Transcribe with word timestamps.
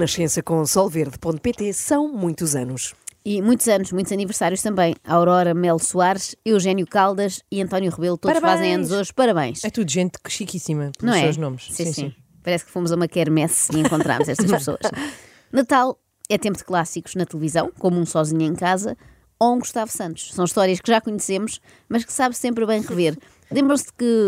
Renascença 0.00 0.42
com 0.42 0.64
solverde.pt 0.64 1.74
são 1.74 2.10
muitos 2.10 2.56
anos. 2.56 2.94
E 3.22 3.42
muitos 3.42 3.68
anos, 3.68 3.92
muitos 3.92 4.10
aniversários 4.10 4.62
também. 4.62 4.94
Aurora 5.06 5.52
Mel 5.52 5.78
Soares, 5.78 6.34
Eugênio 6.42 6.86
Caldas 6.86 7.42
e 7.52 7.60
António 7.60 7.90
Rebelo, 7.90 8.16
todos 8.16 8.32
Parabéns. 8.40 8.58
fazem 8.58 8.74
anos 8.76 8.92
hoje. 8.92 9.12
Parabéns. 9.12 9.62
É 9.62 9.68
tudo 9.68 9.90
gente 9.90 10.18
chiquíssima, 10.26 10.90
pelos 10.98 11.12
Não 11.14 11.20
é? 11.20 11.24
seus 11.24 11.36
nomes. 11.36 11.68
Sim, 11.70 11.92
sim, 11.92 12.14
Parece 12.42 12.64
que 12.64 12.70
fomos 12.70 12.90
a 12.92 12.96
uma 12.96 13.06
quermesse 13.06 13.76
e 13.76 13.80
encontramos 13.80 14.26
estas 14.26 14.48
pessoas. 14.50 14.78
Natal 15.52 16.00
é 16.30 16.38
tempo 16.38 16.56
de 16.56 16.64
clássicos 16.64 17.14
na 17.14 17.26
televisão, 17.26 17.70
como 17.78 18.00
um 18.00 18.06
sozinho 18.06 18.40
em 18.40 18.54
casa, 18.54 18.96
ou 19.38 19.54
um 19.54 19.58
Gustavo 19.58 19.92
Santos. 19.92 20.32
São 20.32 20.46
histórias 20.46 20.80
que 20.80 20.90
já 20.90 21.02
conhecemos, 21.02 21.60
mas 21.90 22.06
que 22.06 22.12
sabe 22.12 22.34
sempre 22.34 22.64
bem 22.64 22.80
rever. 22.80 23.18
Lembram-se 23.50 23.84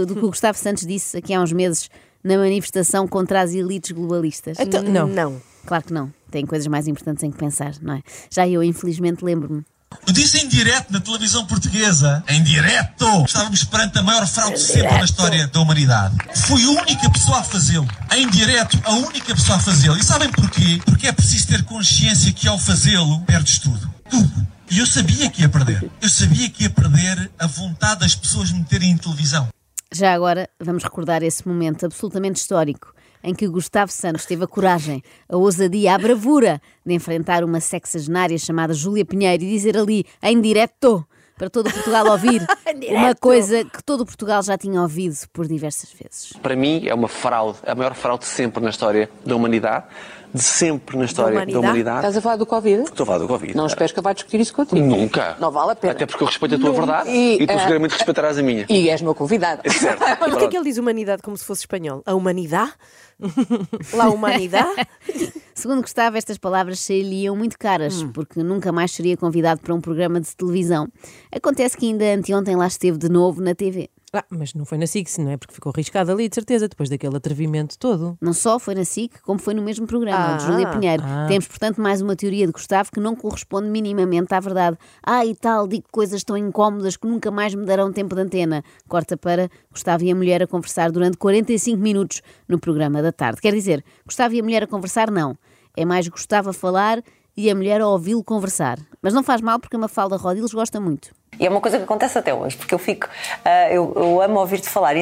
do 0.07 0.15
que 0.17 0.23
o 0.23 0.29
Gustavo 0.29 0.59
Santos 0.59 0.84
disse 0.87 1.17
aqui 1.17 1.33
há 1.33 1.41
uns 1.41 1.53
meses 1.53 1.89
na 2.23 2.37
manifestação 2.37 3.09
contra 3.09 3.41
as 3.41 3.55
elites 3.55 3.93
globalistas? 3.93 4.59
Então, 4.61 4.83
não. 4.83 5.07
Não. 5.07 5.52
Claro 5.66 5.84
que 5.84 5.93
não. 5.93 6.12
Tem 6.30 6.47
coisas 6.47 6.66
mais 6.66 6.89
importantes 6.89 7.23
em 7.23 7.30
que 7.30 7.39
pensar, 7.39 7.75
não 7.80 7.95
é? 7.95 8.03
Já 8.30 8.48
eu, 8.48 8.62
infelizmente, 8.62 9.25
lembro-me. 9.25 9.65
Eu 10.07 10.12
disse 10.12 10.39
em 10.39 10.48
direto 10.48 10.93
na 10.93 11.01
televisão 11.01 11.47
portuguesa. 11.47 12.25
Em 12.29 12.43
direto! 12.43 13.25
Estávamos 13.25 13.65
perante 13.65 13.98
a 13.98 14.03
maior 14.03 14.27
fraude 14.27 14.56
de 14.56 14.62
sempre 14.62 14.93
na 14.93 15.05
história 15.05 15.47
da 15.47 15.61
humanidade. 15.61 16.17
Fui 16.34 16.65
a 16.65 16.70
única 16.70 17.11
pessoa 17.11 17.39
a 17.39 17.43
fazê-lo. 17.43 17.87
Em 18.12 18.29
direto, 18.29 18.80
a 18.84 18.93
única 18.93 19.34
pessoa 19.34 19.59
a 19.59 19.61
fazê-lo. 19.61 19.97
E 19.97 20.03
sabem 20.03 20.30
porquê? 20.30 20.80
Porque 20.84 21.06
é 21.06 21.12
preciso 21.12 21.48
ter 21.48 21.62
consciência 21.65 22.33
que 22.33 22.48
ao 22.48 22.59
fazê-lo, 22.59 23.20
perdes 23.20 23.59
tudo. 23.59 23.92
Tudo. 24.11 24.47
E 24.70 24.79
eu 24.79 24.87
sabia 24.87 25.29
que 25.31 25.42
ia 25.42 25.48
perder. 25.48 25.91
Eu 26.00 26.09
sabia 26.09 26.48
que 26.48 26.65
ia 26.65 26.70
perder 26.70 27.31
a 27.39 27.47
vontade 27.47 28.00
das 28.00 28.15
pessoas 28.15 28.50
me 28.50 28.65
terem 28.65 28.91
em 28.91 28.97
televisão. 28.97 29.48
Já 29.92 30.15
agora 30.15 30.48
vamos 30.59 30.83
recordar 30.83 31.22
esse 31.22 31.47
momento 31.47 31.84
absolutamente 31.84 32.41
histórico 32.41 32.94
em 33.23 33.34
que 33.34 33.47
Gustavo 33.48 33.92
Santos 33.92 34.27
teve 34.27 34.45
a 34.45 34.47
coragem, 34.47 35.03
a 35.28 35.37
ousadia, 35.37 35.95
a 35.95 35.98
bravura 35.98 36.61
de 36.84 36.95
enfrentar 36.95 37.45
uma 37.45 37.61
sexagenária 37.61 38.39
chamada 38.39 38.75
Júlia 38.75 39.05
Pinheiro 39.05 39.42
e 39.42 39.51
dizer 39.51 39.77
ali, 39.77 40.05
em 40.23 40.41
direto, 40.41 41.06
para 41.37 41.50
todo 41.50 41.69
o 41.69 41.73
Portugal 41.73 42.06
ouvir, 42.06 42.47
uma 42.91 43.15
coisa 43.15 43.65
que 43.65 43.83
todo 43.83 44.03
o 44.03 44.06
Portugal 44.06 44.43
já 44.43 44.56
tinha 44.56 44.81
ouvido 44.81 45.17
por 45.33 45.47
diversas 45.47 45.91
vezes. 45.93 46.33
Para 46.43 46.55
mim 46.55 46.87
é 46.87 46.95
uma 46.95 47.09
fraude, 47.09 47.59
a 47.67 47.75
maior 47.75 47.95
fraude 47.95 48.25
de 48.25 48.31
sempre 48.31 48.62
na 48.62 48.70
história 48.70 49.11
da 49.25 49.34
humanidade, 49.34 49.87
de 50.34 50.42
sempre 50.42 50.97
na 50.97 51.05
história 51.05 51.33
da 51.33 51.41
humanidade? 51.41 51.66
humanidade. 51.66 51.97
Estás 51.98 52.16
a 52.16 52.20
falar 52.20 52.36
do 52.36 52.47
Covid? 52.47 52.83
Estou 52.83 53.05
a 53.05 53.06
falar 53.06 53.19
do 53.19 53.28
Covid. 53.28 53.56
Não 53.56 53.66
esperes 53.66 53.92
que 53.92 53.98
eu 53.98 54.02
vá 54.02 54.12
discutir 54.12 54.41
isso 54.41 54.55
contigo. 54.55 54.80
Nunca. 54.80 55.36
Não 55.38 55.50
vale 55.50 55.72
a 55.72 55.75
pena. 55.75 55.92
Até 55.92 56.06
porque 56.06 56.22
eu 56.22 56.28
respeito 56.28 56.55
a 56.55 56.58
tua 56.58 56.72
verdade 56.72 57.11
E, 57.11 57.42
e, 57.42 57.47
tu 57.47 57.52
eh, 57.52 57.58
seguramente 57.58 57.92
respeitarás 57.92 58.38
a 58.38 58.42
minha. 58.42 58.66
E 58.72 58.88
és 58.88 59.03
meu 59.03 59.14
convidado. 59.14 59.62
Certo. 59.70 60.03
Porquê 60.19 60.48
que 60.48 60.56
ele 60.56 60.64
diz 60.64 60.78
humanidade 60.78 61.22
como 61.22 61.36
se 61.36 61.44
fosse 61.44 61.62
espanhol? 61.62 62.03
A 62.06 62.14
humanidade? 62.14 62.72
La 63.94 64.08
humanidade? 64.08 64.88
Segundo 65.55 65.83
Gustavo, 65.83 66.16
estas 66.16 66.38
palavras 66.38 66.80
sairiam 66.80 67.36
muito 67.36 67.58
caras, 67.58 68.03
porque 68.14 68.42
nunca 68.42 68.72
mais 68.72 68.91
seria 68.92 69.16
convidado 69.16 69.60
para 69.60 69.75
um 69.75 69.80
programa 69.80 70.20
de 70.20 70.34
televisão. 70.34 70.88
Acontece 71.30 71.77
que 71.77 71.86
ainda 71.86 72.05
anteontem 72.06 72.56
lá 72.56 72.66
esteve 72.66 72.98
de 72.98 73.08
novo 73.08 73.41
na 73.42 73.55
TV. 73.55 73.91
Ah, 74.15 74.25
mas 74.29 74.53
não 74.53 74.67
foi 74.67 74.77
na 74.77 74.87
SIX, 74.87 75.19
não 75.19 75.31
é? 75.31 75.37
Porque 75.39 75.55
ficou 75.55 75.73
arriscado 75.75 76.13
ali, 76.13 76.29
de 76.29 76.35
certeza, 76.35 76.69
depois 76.69 76.91
daquele 76.91 77.17
atrevimento 77.17 77.79
todo. 77.79 78.19
Não 78.21 78.35
só 78.35 78.59
foi 78.59 78.75
na 78.75 78.85
SIC, 78.85 79.21
como 79.23 79.39
foi 79.41 79.55
no 79.55 79.63
mesmo 79.63 79.87
programa, 79.87 80.35
o 80.35 80.37
de 80.37 80.45
Ah. 80.45 80.47
Júlia 80.47 80.69
Pinheiro. 80.69 81.03
Ah. 81.03 81.25
Temos, 81.27 81.47
portanto, 81.49 81.81
mais 81.81 82.03
uma 82.03 82.15
teoria 82.15 82.45
de 82.47 82.53
Gustavo 82.53 82.91
que 82.93 83.01
não 83.01 83.17
corresponde 83.17 83.69
minimamente 83.71 84.35
à 84.35 84.39
verdade. 84.41 84.77
Ah, 85.03 85.25
e 85.25 85.35
tal, 85.35 85.67
digo 85.67 85.85
coisas 85.91 86.23
tão 86.23 86.37
incómodas 86.37 86.97
que 86.99 87.07
nunca 87.07 87.31
mais 87.31 87.55
me 87.55 87.65
darão 87.65 87.91
tempo 87.91 88.15
de 88.15 88.21
antena. 88.21 88.63
Corta 88.87 89.17
para 89.17 89.49
Gustavo 89.71 90.05
e 90.05 90.11
a 90.11 90.15
mulher 90.15 90.43
a 90.43 90.47
conversar 90.47 90.93
durante 90.93 91.17
45 91.17 91.78
minutos 91.81 92.21
no 92.47 92.59
programa 92.59 93.01
da 93.01 93.12
tarde. 93.12 93.41
Quer 93.41 93.55
dizer, 93.55 93.83
Gustavo 94.05 94.34
e 94.34 94.41
a 94.41 94.43
mulher 94.43 94.65
a 94.65 94.67
conversar, 94.67 95.11
não. 95.11 95.39
É 95.75 95.87
mais 95.87 96.06
Gustavo 96.06 96.51
a 96.51 96.53
falar 96.53 97.03
e 97.37 97.50
a 97.50 97.54
mulher 97.54 97.81
a 97.81 97.88
ouvi-lo 97.88 98.22
conversar. 98.25 98.78
Mas 99.00 99.12
não 99.15 99.22
faz 99.22 99.41
mal 99.41 99.59
porque 99.59 99.76
a 99.76 99.78
Mafalda 99.78 100.16
Rodilos 100.16 100.53
gosta 100.53 100.81
muito. 100.81 101.10
E 101.41 101.47
é 101.47 101.50
uma 101.50 101.60
coisa 101.60 101.78
que 101.78 101.84
acontece 101.84 102.19
até 102.19 102.32
hoje, 102.34 102.56
porque 102.56 102.75
eu 102.75 102.78
fico. 102.78 103.09
ah, 103.44 103.70
eu, 103.70 103.93
eu 103.97 104.20
amo 104.22 104.38
ouvir-te 104.41 104.69
falar. 104.69 104.97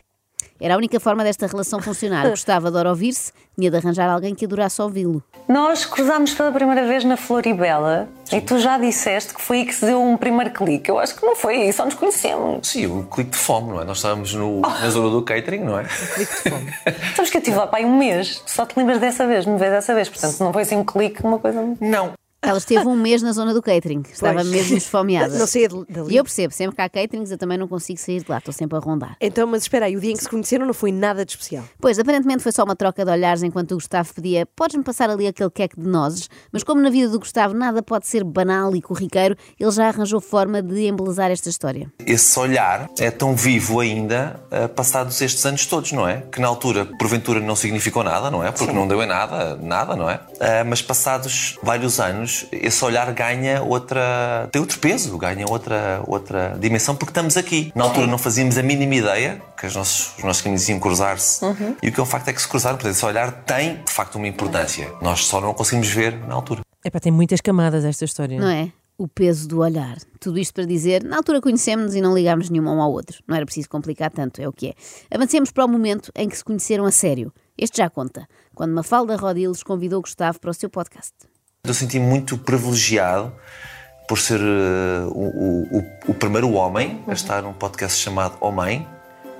Era 0.62 0.74
a 0.74 0.76
única 0.76 1.00
forma 1.00 1.24
desta 1.24 1.46
relação 1.46 1.80
funcionar. 1.80 2.28
Gustavo 2.30 2.66
adora 2.66 2.90
ouvir-se, 2.90 3.32
tinha 3.58 3.70
de 3.70 3.76
arranjar 3.78 4.10
alguém 4.10 4.34
que 4.34 4.44
adorasse 4.44 4.80
ouvi-lo. 4.82 5.22
nós 5.48 5.86
cruzámos 5.86 6.34
pela 6.34 6.52
primeira 6.52 6.86
vez 6.86 7.02
na 7.02 7.16
Floribela 7.16 8.06
e 8.30 8.42
tu 8.42 8.58
já 8.58 8.76
disseste 8.76 9.32
que 9.34 9.40
foi 9.40 9.58
aí 9.60 9.64
que 9.66 9.74
se 9.74 9.86
deu 9.86 10.02
um 10.02 10.18
primeiro 10.18 10.50
clique. 10.52 10.90
Eu 10.90 10.98
acho 10.98 11.14
que 11.16 11.24
não 11.24 11.34
foi 11.34 11.62
aí, 11.62 11.72
só 11.72 11.86
nos 11.86 11.94
conhecemos. 11.94 12.68
Sim, 12.68 12.86
o 12.86 13.04
clique 13.04 13.30
de 13.30 13.38
fome, 13.38 13.70
não 13.70 13.80
é? 13.80 13.84
Nós 13.84 13.96
estávamos 13.96 14.34
no- 14.34 14.60
na 14.60 14.90
zona 14.90 15.08
do 15.10 15.22
catering, 15.22 15.64
não 15.64 15.78
é? 15.78 15.84
Sabes 17.16 17.30
que 17.30 17.38
eu 17.38 17.40
estive 17.40 17.56
lá 17.56 17.66
para 17.66 17.78
aí 17.78 17.84
um 17.86 17.96
mês, 17.96 18.42
só 18.46 18.66
te 18.66 18.78
lembras 18.78 18.98
dessa 19.00 19.26
vez, 19.26 19.46
me 19.46 19.58
vês 19.58 19.70
dessa 19.72 19.94
vez. 19.94 20.08
Portanto, 20.10 20.38
não 20.40 20.52
foi 20.52 20.62
assim 20.62 20.76
um 20.76 20.84
clique, 20.84 21.22
uma 21.24 21.38
coisa. 21.38 21.74
Não. 21.80 22.12
Ela 22.50 22.58
esteve 22.58 22.86
um 22.86 22.96
mês 22.96 23.22
na 23.22 23.32
zona 23.32 23.54
do 23.54 23.62
catering, 23.62 24.02
estava 24.12 24.34
Pois. 24.34 24.48
mesmo 24.48 24.76
esfomeada. 24.76 25.38
Não 25.38 25.46
saía 25.46 25.68
dali. 25.68 26.14
E 26.14 26.16
eu 26.16 26.24
percebo, 26.24 26.52
sempre 26.52 26.76
que 26.76 26.82
há 26.82 26.88
caterings 26.88 27.30
eu 27.30 27.38
também 27.38 27.56
não 27.58 27.68
consigo 27.68 27.98
sair 27.98 28.22
de 28.22 28.30
lá, 28.30 28.38
estou 28.38 28.52
sempre 28.52 28.76
a 28.76 28.80
rondar. 28.80 29.16
Então, 29.20 29.46
mas 29.46 29.62
espera 29.62 29.86
aí, 29.86 29.96
o 29.96 30.00
dia 30.00 30.12
em 30.12 30.16
que 30.16 30.22
se 30.22 30.28
conheceram 30.28 30.66
não 30.66 30.74
foi 30.74 30.92
nada 30.92 31.24
de 31.24 31.32
especial. 31.32 31.64
Pois, 31.80 31.98
aparentemente 31.98 32.42
foi 32.42 32.52
só 32.52 32.64
uma 32.64 32.76
troca 32.76 33.04
de 33.04 33.10
olhares 33.10 33.42
enquanto 33.42 33.72
o 33.72 33.74
Gustavo 33.76 34.12
pedia 34.14 34.46
podes-me 34.56 34.82
passar 34.82 35.08
ali 35.10 35.26
aquele 35.26 35.50
queque 35.50 35.80
de 35.80 35.86
nozes, 35.88 36.28
mas 36.52 36.62
como 36.62 36.80
na 36.80 36.90
vida 36.90 37.08
do 37.08 37.18
Gustavo 37.18 37.54
nada 37.54 37.82
pode 37.82 38.06
ser 38.06 38.24
banal 38.24 38.74
e 38.74 38.82
corriqueiro, 38.82 39.36
ele 39.58 39.70
já 39.70 39.88
arranjou 39.88 40.20
forma 40.20 40.62
de 40.62 40.86
embelezar 40.86 41.30
esta 41.30 41.48
história. 41.48 41.90
Esse 42.04 42.38
olhar 42.38 42.88
é 42.98 43.10
tão 43.10 43.34
vivo 43.34 43.80
ainda, 43.80 44.40
eh, 44.50 44.68
passados 44.68 45.20
estes 45.20 45.44
anos 45.46 45.66
todos, 45.66 45.92
não 45.92 46.06
é? 46.08 46.22
Que 46.32 46.40
na 46.40 46.48
altura, 46.48 46.84
porventura, 46.98 47.40
não 47.40 47.54
significou 47.56 48.02
nada, 48.02 48.30
não 48.30 48.44
é? 48.44 48.50
Porque 48.50 48.72
não 48.72 48.86
deu 48.86 49.02
em 49.02 49.06
nada, 49.06 49.56
nada, 49.56 49.96
não 49.96 50.08
é? 50.10 50.20
Eh, 50.40 50.64
mas 50.64 50.82
passados 50.82 51.58
vários 51.62 52.00
anos, 52.00 52.39
esse 52.52 52.84
olhar 52.84 53.12
ganha 53.12 53.62
outra. 53.62 54.48
tem 54.52 54.60
outro 54.60 54.78
peso, 54.78 55.16
ganha 55.18 55.46
outra, 55.48 56.02
outra 56.06 56.56
dimensão, 56.58 56.94
porque 56.94 57.10
estamos 57.10 57.36
aqui. 57.36 57.72
Na 57.74 57.84
altura 57.84 58.06
não 58.06 58.18
fazíamos 58.18 58.58
a 58.58 58.62
mínima 58.62 58.94
ideia 58.94 59.42
que 59.56 59.66
os 59.66 59.74
nossos, 59.74 60.16
os 60.18 60.24
nossos 60.24 60.42
caminhos 60.42 60.68
iam 60.68 60.78
cruzar-se. 60.78 61.44
E 61.82 61.88
o 61.88 61.92
que 61.92 62.00
é 62.00 62.02
um 62.02 62.06
facto 62.06 62.28
é 62.28 62.32
que 62.32 62.40
se 62.40 62.48
cruzaram. 62.48 62.76
Portanto, 62.76 62.94
esse 62.94 63.04
olhar 63.04 63.30
tem, 63.44 63.82
de 63.82 63.92
facto, 63.92 64.16
uma 64.16 64.28
importância. 64.28 64.92
Nós 65.00 65.24
só 65.26 65.40
não 65.40 65.52
conseguimos 65.54 65.88
ver 65.88 66.16
na 66.26 66.34
altura. 66.34 66.62
Epá, 66.84 66.98
tem 66.98 67.12
muitas 67.12 67.40
camadas 67.40 67.84
esta 67.84 68.04
história. 68.04 68.40
Não 68.40 68.48
é? 68.48 68.72
O 68.96 69.08
peso 69.08 69.48
do 69.48 69.60
olhar. 69.60 69.96
Tudo 70.18 70.38
isto 70.38 70.52
para 70.52 70.64
dizer, 70.64 71.02
na 71.02 71.16
altura 71.16 71.40
conhecemos-nos 71.40 71.94
e 71.94 72.00
não 72.00 72.14
ligámos 72.14 72.50
nenhum 72.50 72.64
um 72.64 72.82
ao 72.82 72.92
outro. 72.92 73.22
Não 73.26 73.34
era 73.34 73.44
preciso 73.46 73.68
complicar 73.68 74.10
tanto, 74.10 74.40
é 74.40 74.48
o 74.48 74.52
que 74.52 74.68
é. 74.68 74.74
Avancemos 75.10 75.50
para 75.50 75.64
o 75.64 75.68
momento 75.68 76.12
em 76.14 76.28
que 76.28 76.36
se 76.36 76.44
conheceram 76.44 76.84
a 76.84 76.92
sério. 76.92 77.32
Este 77.56 77.78
já 77.78 77.88
conta, 77.88 78.26
quando 78.54 78.74
Mafalda 78.74 79.16
Rodiles 79.16 79.62
convidou 79.62 80.00
Gustavo 80.00 80.38
para 80.40 80.50
o 80.50 80.54
seu 80.54 80.68
podcast. 80.68 81.12
Eu 81.64 81.74
senti-me 81.74 82.06
muito 82.06 82.38
privilegiado 82.38 83.32
por 84.08 84.18
ser 84.18 84.40
eh, 84.40 85.04
o, 85.08 85.78
o- 85.78 85.84
o 86.08 86.14
primeiro 86.14 86.50
homem 86.52 87.02
a 87.06 87.12
estar 87.12 87.42
num 87.42 87.52
podcast 87.52 88.00
chamado 88.00 88.36
Homem, 88.40 88.86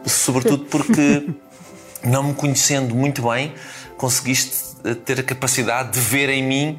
sobretudo 0.07 0.65
porque, 0.67 1.29
não 2.05 2.23
me 2.25 2.35
conhecendo 2.35 2.95
muito 2.95 3.29
bem, 3.29 3.55
conseguiste 3.97 4.77
eh, 4.85 4.95
ter 4.95 5.19
a 5.19 5.23
capacidade 5.23 5.93
de 5.93 6.01
ver 6.01 6.29
em 6.29 6.43
mim 6.43 6.79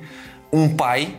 um 0.53 0.69
pai 0.75 1.17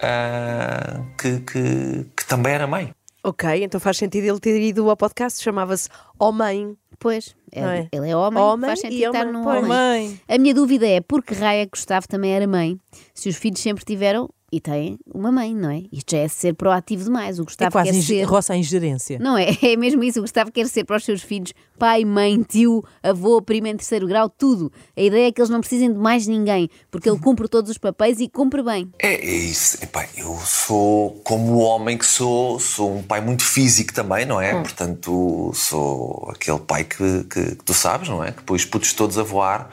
ah, 0.00 1.00
que, 1.18 1.40
que- 1.40 2.06
que 2.16 2.26
também 2.26 2.52
era 2.52 2.66
mãe. 2.66 2.92
Ok, 3.24 3.64
então 3.64 3.80
faz 3.80 3.96
sentido 3.96 4.24
ele 4.26 4.38
ter 4.38 4.60
ido 4.60 4.88
ao 4.90 4.96
podcast, 4.96 5.42
chamava-se 5.42 5.88
Homem. 6.18 6.76
Pois, 6.98 7.34
é- 7.50 7.60
Não 7.62 7.70
é? 7.70 7.88
ele 7.90 8.10
é 8.10 8.16
homem, 8.16 8.42
Homem 8.42 8.66
faz 8.68 8.78
e 8.80 8.82
sentido 8.82 9.06
estar 9.06 9.20
homem, 9.26 9.32
num 9.32 9.48
homem. 9.48 9.62
Mãe. 9.64 10.20
A 10.28 10.38
minha 10.38 10.54
dúvida 10.54 10.86
é 10.86 11.00
por 11.00 11.22
que 11.22 11.34
raia 11.34 11.66
Gustavo 11.66 12.06
também 12.06 12.32
era 12.32 12.46
mãe, 12.46 12.78
se 13.14 13.28
os 13.28 13.36
filhos 13.36 13.60
sempre 13.60 13.84
tiveram 13.84 14.28
e 14.56 14.60
têm 14.60 14.98
uma 15.12 15.32
mãe, 15.32 15.54
não 15.54 15.70
é? 15.70 15.82
Isto 15.92 16.12
já 16.12 16.18
é 16.18 16.28
ser 16.28 16.54
proativo 16.54 17.04
demais. 17.04 17.38
O 17.38 17.42
É 17.42 17.44
Gustavo 17.44 17.72
quase 17.72 17.90
quer 17.92 18.02
ser. 18.02 18.22
roça 18.24 18.52
a 18.52 18.56
ingerência. 18.56 19.18
Não 19.18 19.36
é? 19.36 19.46
É 19.62 19.76
mesmo 19.76 20.02
isso. 20.04 20.18
O 20.20 20.22
Gustavo 20.22 20.52
quer 20.52 20.66
ser 20.68 20.84
para 20.84 20.96
os 20.96 21.04
seus 21.04 21.22
filhos 21.22 21.52
pai, 21.76 22.04
mãe, 22.04 22.40
tio, 22.42 22.84
avô, 23.02 23.42
prima 23.42 23.68
em 23.68 23.76
terceiro 23.76 24.06
grau, 24.06 24.28
tudo. 24.28 24.70
A 24.96 25.00
ideia 25.02 25.26
é 25.28 25.32
que 25.32 25.40
eles 25.40 25.50
não 25.50 25.58
precisem 25.60 25.92
de 25.92 25.98
mais 25.98 26.26
ninguém, 26.26 26.70
porque 26.90 27.08
ele 27.10 27.18
cumpre 27.18 27.48
todos 27.48 27.68
os 27.70 27.78
papéis 27.78 28.20
e 28.20 28.28
cumpre 28.28 28.62
bem. 28.62 28.88
É, 29.00 29.14
é 29.14 29.34
isso. 29.34 29.82
Epá, 29.82 30.06
eu 30.16 30.38
sou, 30.44 31.20
como 31.24 31.54
o 31.54 31.58
homem 31.58 31.98
que 31.98 32.06
sou, 32.06 32.60
sou 32.60 32.94
um 32.96 33.02
pai 33.02 33.20
muito 33.20 33.42
físico 33.44 33.92
também, 33.92 34.24
não 34.24 34.40
é? 34.40 34.52
Portanto, 34.62 35.50
sou 35.54 36.30
aquele 36.32 36.60
pai 36.60 36.84
que, 36.84 37.24
que- 37.24 37.56
que 37.56 37.64
tu 37.64 37.74
sabes, 37.74 38.08
não 38.08 38.22
é? 38.22 38.30
Que 38.32 38.42
põe 38.44 38.56
os 38.56 38.64
putos 38.64 38.92
todos 38.92 39.18
a 39.18 39.22
voar 39.22 39.70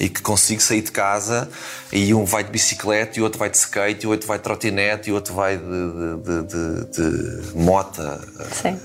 e 0.00 0.08
que 0.08 0.22
consigo 0.22 0.60
sair 0.60 0.80
de 0.82 0.90
casa 0.90 1.50
e 1.92 2.14
um 2.14 2.24
vai 2.24 2.42
de 2.42 2.50
bicicleta 2.50 3.18
e 3.18 3.20
o 3.20 3.24
outro 3.24 3.38
vai 3.38 3.50
de 3.50 3.56
skate 3.58 4.04
e 4.04 4.06
o 4.06 4.10
outro 4.10 4.21
vai 4.26 4.38
de 4.38 4.44
trotinete 4.44 5.08
e 5.10 5.12
o 5.12 5.16
outro 5.16 5.34
vai 5.34 5.56
de, 5.56 5.64
de, 5.64 6.42
de, 6.46 6.90
de- 6.90 7.50
de 7.52 7.56
mota 7.58 8.20
Sim. 8.52 8.78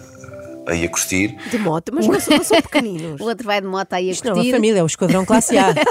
aí 0.67 0.83
a 0.85 0.89
curtir. 0.89 1.35
De 1.49 1.57
moto, 1.59 1.91
mas 1.93 2.07
não 2.07 2.19
são, 2.19 2.37
não 2.37 2.43
são 2.43 2.61
pequeninos. 2.61 3.19
O 3.21 3.25
outro 3.25 3.45
vai 3.45 3.61
de 3.61 3.67
moto 3.67 3.93
aí 3.93 4.09
a 4.09 4.11
Isto 4.11 4.25
não 4.25 4.31
é 4.31 4.33
uma 4.35 4.39
curtir. 4.41 4.51
família, 4.51 4.79
é 4.79 4.83
o 4.83 4.85
esquadrão 4.87 5.25
classe 5.25 5.57
A. 5.57 5.73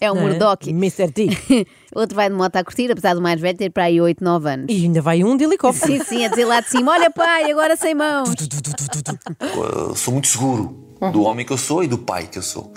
É 0.00 0.10
um 0.10 0.14
não 0.16 0.22
é? 0.22 0.30
Murdoch. 0.30 0.68
Mr. 0.70 1.10
T. 1.12 1.28
O 1.94 2.00
outro 2.00 2.16
vai 2.16 2.28
de 2.28 2.34
moto 2.34 2.56
a 2.56 2.64
curtir, 2.64 2.90
apesar 2.90 3.14
do 3.14 3.22
mais 3.22 3.40
velho 3.40 3.56
ter 3.56 3.70
para 3.70 3.84
aí 3.84 4.00
8, 4.00 4.24
9 4.24 4.48
anos. 4.50 4.66
E 4.68 4.82
ainda 4.82 5.00
vai 5.00 5.22
um 5.22 5.36
de 5.36 5.44
helicóptero. 5.44 5.92
Sim, 5.92 6.02
sim, 6.02 6.24
a 6.24 6.28
dizer 6.28 6.44
lá 6.44 6.60
de 6.60 6.68
cima: 6.68 6.90
Olha, 6.90 7.08
pai, 7.08 7.48
agora 7.52 7.76
sem 7.76 7.94
mãos. 7.94 8.30
Sou 9.94 10.12
muito 10.12 10.26
seguro 10.26 10.76
do 11.12 11.22
homem 11.22 11.46
que 11.46 11.52
eu 11.52 11.56
sou 11.58 11.84
e 11.84 11.86
do 11.86 11.98
pai 11.98 12.26
que 12.26 12.36
eu 12.38 12.42
sou. 12.42 12.72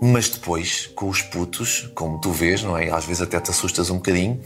Mas 0.00 0.28
depois, 0.28 0.86
com 0.94 1.08
os 1.08 1.22
putos, 1.22 1.90
como 1.94 2.20
tu 2.20 2.30
vês, 2.30 2.62
não 2.62 2.76
é? 2.76 2.90
Às 2.90 3.04
vezes 3.04 3.22
até 3.22 3.40
te 3.40 3.50
assustas 3.50 3.90
um 3.90 3.96
bocadinho. 3.96 4.40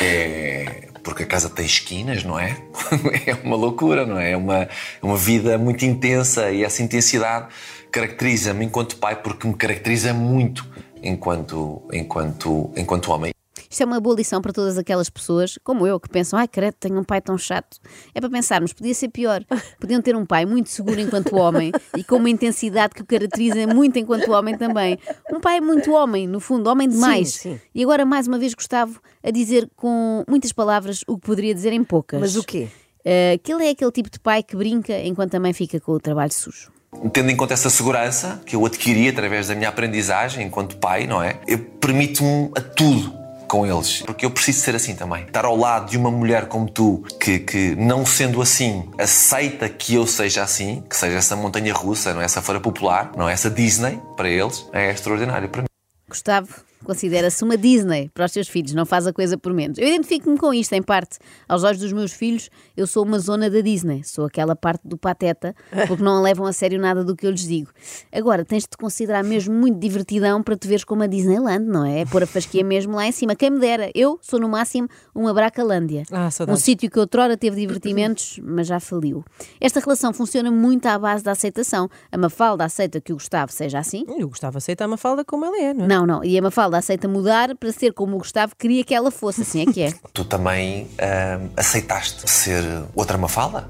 É 0.00 0.88
porque 1.02 1.24
a 1.24 1.26
casa 1.26 1.50
tem 1.50 1.66
esquinas, 1.66 2.24
não 2.24 2.38
é? 2.38 2.56
É 3.26 3.34
uma 3.44 3.56
loucura, 3.56 4.06
não 4.06 4.18
é? 4.18 4.32
É 4.32 4.36
uma, 4.36 4.68
uma 5.02 5.16
vida 5.16 5.58
muito 5.58 5.84
intensa 5.84 6.50
e 6.50 6.64
essa 6.64 6.82
intensidade 6.82 7.48
caracteriza-me 7.90 8.64
enquanto 8.64 8.96
pai 8.96 9.16
porque 9.16 9.46
me 9.46 9.54
caracteriza 9.54 10.14
muito 10.14 10.66
enquanto, 11.02 11.82
enquanto, 11.92 12.72
enquanto 12.76 13.12
homem. 13.12 13.31
Isto 13.72 13.84
é 13.84 13.86
uma 13.86 13.98
boa 13.98 14.14
lição 14.14 14.42
para 14.42 14.52
todas 14.52 14.76
aquelas 14.76 15.08
pessoas, 15.08 15.58
como 15.64 15.86
eu, 15.86 15.98
que 15.98 16.06
pensam, 16.06 16.38
ai, 16.38 16.46
credo, 16.46 16.74
tenho 16.74 17.00
um 17.00 17.02
pai 17.02 17.22
tão 17.22 17.38
chato. 17.38 17.78
É 18.14 18.20
para 18.20 18.28
pensarmos, 18.28 18.70
podia 18.74 18.92
ser 18.92 19.08
pior. 19.08 19.42
Podiam 19.80 20.02
ter 20.02 20.14
um 20.14 20.26
pai 20.26 20.44
muito 20.44 20.68
seguro 20.68 21.00
enquanto 21.00 21.34
homem 21.34 21.72
e 21.96 22.04
com 22.04 22.16
uma 22.16 22.28
intensidade 22.28 22.94
que 22.94 23.00
o 23.00 23.06
caracteriza 23.06 23.66
muito 23.66 23.98
enquanto 23.98 24.30
homem 24.30 24.58
também. 24.58 24.98
Um 25.32 25.40
pai 25.40 25.58
muito 25.62 25.90
homem, 25.90 26.28
no 26.28 26.38
fundo, 26.38 26.68
homem 26.68 26.86
demais. 26.86 27.30
Sim, 27.32 27.54
sim. 27.54 27.60
E 27.74 27.82
agora, 27.82 28.04
mais 28.04 28.28
uma 28.28 28.38
vez, 28.38 28.52
Gustavo, 28.52 29.00
a 29.24 29.30
dizer 29.30 29.66
com 29.74 30.22
muitas 30.28 30.52
palavras 30.52 31.02
o 31.06 31.16
que 31.16 31.26
poderia 31.26 31.54
dizer 31.54 31.72
em 31.72 31.82
poucas. 31.82 32.20
Mas 32.20 32.36
o 32.36 32.44
quê? 32.44 32.68
Uh, 33.00 33.40
que 33.42 33.54
ele 33.54 33.64
é 33.64 33.70
aquele 33.70 33.90
tipo 33.90 34.10
de 34.10 34.20
pai 34.20 34.42
que 34.42 34.54
brinca 34.54 35.00
enquanto 35.00 35.34
a 35.34 35.40
mãe 35.40 35.54
fica 35.54 35.80
com 35.80 35.92
o 35.92 35.98
trabalho 35.98 36.30
sujo. 36.30 36.70
Tendo 37.10 37.30
em 37.30 37.36
conta 37.36 37.54
essa 37.54 37.70
segurança 37.70 38.42
que 38.44 38.54
eu 38.54 38.66
adquiri 38.66 39.08
através 39.08 39.48
da 39.48 39.54
minha 39.54 39.70
aprendizagem 39.70 40.46
enquanto 40.46 40.76
pai, 40.76 41.06
não 41.06 41.22
é? 41.22 41.40
Eu 41.46 41.58
permito-me 41.58 42.50
a 42.54 42.60
tudo 42.60 43.21
com 43.52 43.66
eles, 43.66 44.00
porque 44.00 44.24
eu 44.24 44.30
preciso 44.30 44.60
ser 44.60 44.74
assim 44.74 44.96
também. 44.96 45.24
Estar 45.24 45.44
ao 45.44 45.54
lado 45.54 45.90
de 45.90 45.98
uma 45.98 46.10
mulher 46.10 46.46
como 46.46 46.70
tu, 46.70 47.04
que, 47.20 47.38
que 47.38 47.76
não 47.76 48.06
sendo 48.06 48.40
assim, 48.40 48.88
aceita 48.96 49.68
que 49.68 49.94
eu 49.94 50.06
seja 50.06 50.42
assim, 50.42 50.82
que 50.88 50.96
seja 50.96 51.18
essa 51.18 51.36
montanha 51.36 51.74
russa, 51.74 52.14
não 52.14 52.22
é? 52.22 52.24
essa 52.24 52.40
feira 52.40 52.58
popular, 52.58 53.12
não 53.14 53.28
é? 53.28 53.34
essa 53.34 53.50
Disney, 53.50 54.00
para 54.16 54.26
eles, 54.26 54.66
é 54.72 54.90
extraordinário 54.90 55.50
para 55.50 55.60
mim. 55.60 55.68
Gustavo 56.08 56.71
considera-se 56.84 57.42
uma 57.44 57.56
Disney 57.56 58.10
para 58.12 58.24
os 58.24 58.32
seus 58.32 58.48
filhos, 58.48 58.72
não 58.74 58.84
faz 58.84 59.06
a 59.06 59.12
coisa 59.12 59.36
por 59.38 59.52
menos. 59.52 59.78
Eu 59.78 59.88
identifico-me 59.88 60.36
com 60.38 60.52
isto, 60.52 60.72
em 60.72 60.82
parte. 60.82 61.18
Aos 61.48 61.64
olhos 61.64 61.78
dos 61.78 61.92
meus 61.92 62.12
filhos, 62.12 62.50
eu 62.76 62.86
sou 62.86 63.04
uma 63.04 63.18
zona 63.18 63.48
da 63.50 63.60
Disney, 63.60 64.02
sou 64.04 64.24
aquela 64.24 64.54
parte 64.56 64.86
do 64.86 64.96
pateta, 64.96 65.54
porque 65.86 66.02
não 66.02 66.22
levam 66.22 66.46
a 66.46 66.52
sério 66.52 66.80
nada 66.80 67.04
do 67.04 67.14
que 67.16 67.26
eu 67.26 67.30
lhes 67.30 67.46
digo. 67.46 67.70
Agora, 68.12 68.44
tens 68.44 68.62
de 68.64 68.70
te 68.70 68.76
considerar 68.76 69.22
mesmo 69.22 69.54
muito 69.54 69.78
divertidão 69.78 70.42
para 70.42 70.56
te 70.56 70.66
veres 70.66 70.84
como 70.84 71.02
a 71.02 71.06
Disneyland, 71.06 71.64
não 71.64 71.84
é? 71.84 72.00
É 72.00 72.06
pôr 72.06 72.22
a 72.22 72.26
fasquia 72.26 72.64
mesmo 72.64 72.94
lá 72.96 73.06
em 73.06 73.12
cima. 73.12 73.34
Quem 73.34 73.50
me 73.50 73.58
dera, 73.58 73.90
eu 73.94 74.18
sou 74.22 74.40
no 74.40 74.48
máximo 74.48 74.88
uma 75.14 75.32
Bracalândia. 75.32 76.02
Ah, 76.10 76.28
um 76.48 76.56
sítio 76.56 76.90
que 76.90 76.98
outrora 76.98 77.36
teve 77.36 77.56
divertimentos, 77.56 78.40
mas 78.42 78.66
já 78.66 78.80
faliu. 78.80 79.24
Esta 79.60 79.80
relação 79.80 80.12
funciona 80.12 80.50
muito 80.50 80.86
à 80.86 80.98
base 80.98 81.22
da 81.22 81.32
aceitação. 81.32 81.88
A 82.10 82.16
Mafalda 82.18 82.64
aceita 82.64 83.00
que 83.00 83.12
o 83.12 83.16
Gustavo 83.16 83.52
seja 83.52 83.78
assim, 83.78 84.04
Eu 84.18 84.28
gostava 84.28 84.52
de 84.52 84.58
aceitar 84.58 84.86
uma 84.86 84.96
falda 84.96 85.24
como 85.24 85.44
ela 85.44 85.60
é, 85.60 85.74
não 85.74 85.84
é? 85.84 85.88
não, 85.88 86.06
não. 86.06 86.24
E 86.24 86.38
a 86.38 86.42
Mafalda 86.42 86.71
aceita 86.78 87.08
mudar 87.08 87.56
para 87.56 87.72
ser 87.72 87.92
como 87.92 88.16
o 88.16 88.18
Gustavo 88.18 88.54
queria 88.56 88.84
que 88.84 88.94
ela 88.94 89.10
fosse. 89.10 89.42
Assim 89.42 89.62
é 89.62 89.72
que 89.72 89.82
é. 89.82 89.92
Tu 90.12 90.24
também 90.24 90.88
ah, 90.98 91.40
aceitaste 91.56 92.30
ser 92.30 92.64
outra 92.94 93.16
Mafalda? 93.18 93.68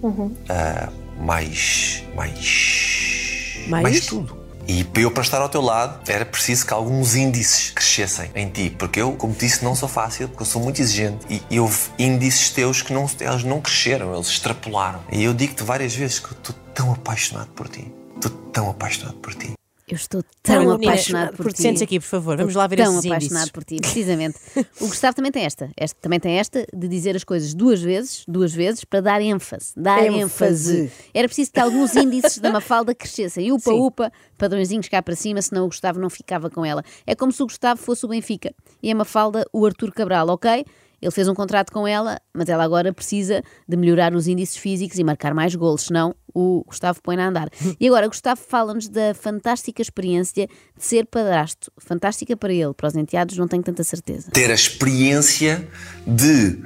Ah, 0.48 0.88
mais, 1.18 2.04
mais. 2.14 3.66
Mais? 3.68 4.06
tudo. 4.06 4.42
E 4.66 4.84
para 4.84 5.02
eu 5.02 5.10
para 5.10 5.22
estar 5.22 5.40
ao 5.40 5.48
teu 5.48 5.60
lado 5.60 6.00
era 6.10 6.24
preciso 6.24 6.66
que 6.66 6.72
alguns 6.72 7.16
índices 7.16 7.70
crescessem 7.70 8.30
em 8.34 8.48
ti, 8.48 8.70
porque 8.70 9.00
eu, 9.00 9.12
como 9.12 9.34
disse, 9.34 9.64
não 9.64 9.74
sou 9.74 9.88
fácil, 9.88 10.28
porque 10.28 10.42
eu 10.42 10.46
sou 10.46 10.62
muito 10.62 10.80
exigente 10.80 11.42
e 11.50 11.58
houve 11.58 11.78
índices 11.98 12.50
teus 12.50 12.80
que 12.80 12.92
não, 12.92 13.08
eles 13.20 13.44
não 13.44 13.60
cresceram, 13.60 14.14
eles 14.14 14.28
extrapolaram. 14.28 15.00
E 15.10 15.24
eu 15.24 15.34
digo-te 15.34 15.64
várias 15.64 15.94
vezes 15.94 16.20
que 16.20 16.26
eu 16.26 16.38
estou 16.38 16.54
tão 16.74 16.92
apaixonado 16.92 17.48
por 17.50 17.68
ti, 17.68 17.92
estou 18.14 18.30
tão 18.52 18.70
apaixonado 18.70 19.16
por 19.16 19.34
ti. 19.34 19.52
Eu 19.88 19.96
estou 19.96 20.22
tão 20.42 20.70
apaixonado 20.70 21.36
por 21.36 21.52
ti. 21.52 21.62
Sente-se 21.62 21.84
aqui, 21.84 21.98
por 21.98 22.06
favor. 22.06 22.36
Vamos 22.36 22.54
lá 22.54 22.66
ver 22.66 22.76
tão 22.76 22.92
esses 22.98 23.06
apaixonado 23.06 23.34
índices. 23.34 23.50
por 23.50 23.64
ti, 23.64 23.76
precisamente. 23.80 24.38
O 24.80 24.86
Gustavo 24.86 25.14
também 25.14 25.32
tem 25.32 25.44
esta. 25.44 25.70
esta. 25.76 26.00
Também 26.00 26.20
tem 26.20 26.38
esta 26.38 26.66
de 26.72 26.88
dizer 26.88 27.16
as 27.16 27.24
coisas 27.24 27.52
duas 27.52 27.82
vezes, 27.82 28.24
duas 28.26 28.52
vezes, 28.54 28.84
para 28.84 29.00
dar 29.00 29.20
ênfase. 29.20 29.72
Dar 29.76 30.04
ênfase. 30.04 30.84
ênfase. 30.84 30.92
Era 31.12 31.28
preciso 31.28 31.52
que 31.52 31.60
alguns 31.60 31.94
índices 31.96 32.38
da 32.38 32.50
Mafalda 32.50 32.94
crescessem. 32.94 33.48
E 33.48 33.52
upa, 33.52 33.70
Sim. 33.70 33.80
upa, 33.80 34.12
padrõezinhos 34.38 34.88
cá 34.88 35.02
para 35.02 35.16
cima, 35.16 35.42
senão 35.42 35.64
o 35.64 35.66
Gustavo 35.66 35.98
não 35.98 36.08
ficava 36.08 36.48
com 36.48 36.64
ela. 36.64 36.84
É 37.06 37.14
como 37.14 37.32
se 37.32 37.42
o 37.42 37.46
Gustavo 37.46 37.80
fosse 37.80 38.04
o 38.04 38.08
Benfica 38.08 38.54
e 38.82 38.90
a 38.90 38.94
Mafalda 38.94 39.44
o 39.52 39.66
Arthur 39.66 39.92
Cabral, 39.92 40.28
ok? 40.28 40.64
Ele 41.02 41.10
fez 41.10 41.26
um 41.26 41.34
contrato 41.34 41.72
com 41.72 41.86
ela, 41.86 42.20
mas 42.32 42.48
ela 42.48 42.62
agora 42.62 42.92
precisa 42.92 43.42
de 43.68 43.76
melhorar 43.76 44.14
os 44.14 44.28
índices 44.28 44.56
físicos 44.56 44.98
e 44.98 45.04
marcar 45.04 45.34
mais 45.34 45.52
golos, 45.54 45.82
senão 45.82 46.14
o 46.32 46.62
Gustavo 46.64 47.00
põe 47.02 47.16
a 47.16 47.28
andar. 47.28 47.48
E 47.80 47.88
agora, 47.88 48.06
Gustavo 48.06 48.40
fala-nos 48.40 48.88
da 48.88 49.12
fantástica 49.12 49.82
experiência 49.82 50.46
de 50.46 50.84
ser 50.84 51.06
padrasto. 51.06 51.72
Fantástica 51.78 52.36
para 52.36 52.52
ele, 52.52 52.72
para 52.74 52.86
os 52.86 52.94
enteados 52.94 53.36
não 53.36 53.48
tenho 53.48 53.62
tanta 53.62 53.82
certeza. 53.82 54.30
ter 54.30 54.50
a 54.50 54.54
experiência 54.54 55.68
de 56.06 56.62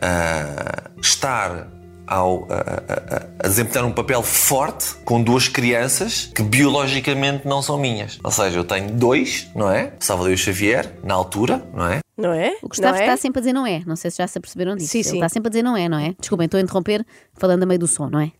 ah, 0.00 0.90
estar 1.00 1.77
ao, 2.08 2.46
a, 2.50 2.54
a- 2.54 3.26
a- 3.44 3.48
desempenhar 3.48 3.84
um 3.84 3.92
papel 3.92 4.22
forte 4.22 4.94
com 5.04 5.22
duas 5.22 5.48
crianças 5.48 6.30
que 6.34 6.42
biologicamente 6.42 7.46
não 7.46 7.62
são 7.62 7.78
minhas. 7.78 8.18
Ou 8.22 8.30
seja, 8.30 8.58
eu 8.58 8.64
tenho 8.64 8.90
dois, 8.92 9.48
não 9.54 9.70
é? 9.70 9.92
Salvador 10.00 10.32
e 10.32 10.36
Xavier, 10.36 10.92
na 11.04 11.14
altura, 11.14 11.62
não 11.74 11.86
é? 11.86 11.98
Não 12.16 12.32
é? 12.32 12.56
O 12.62 12.68
Gustavo 12.68 12.94
não 12.94 13.00
é? 13.00 13.04
está 13.04 13.16
sempre 13.16 13.38
a 13.38 13.42
dizer 13.42 13.52
não 13.52 13.64
é. 13.66 13.80
Não 13.86 13.94
sei 13.94 14.10
se 14.10 14.18
já 14.18 14.26
se 14.26 14.36
aperceberam 14.38 14.74
disso. 14.74 14.88
Sim, 14.90 14.98
Ele 14.98 15.08
sim. 15.08 15.16
está 15.18 15.28
sempre 15.28 15.48
a 15.48 15.50
dizer 15.50 15.62
não 15.62 15.76
é, 15.76 15.88
não 15.88 15.98
é? 15.98 16.14
Desculpem, 16.18 16.46
estou 16.46 16.58
a 16.58 16.62
interromper 16.62 17.06
falando 17.34 17.62
a 17.62 17.66
meio 17.66 17.78
do 17.78 17.86
som, 17.86 18.08
não 18.10 18.18
é? 18.20 18.32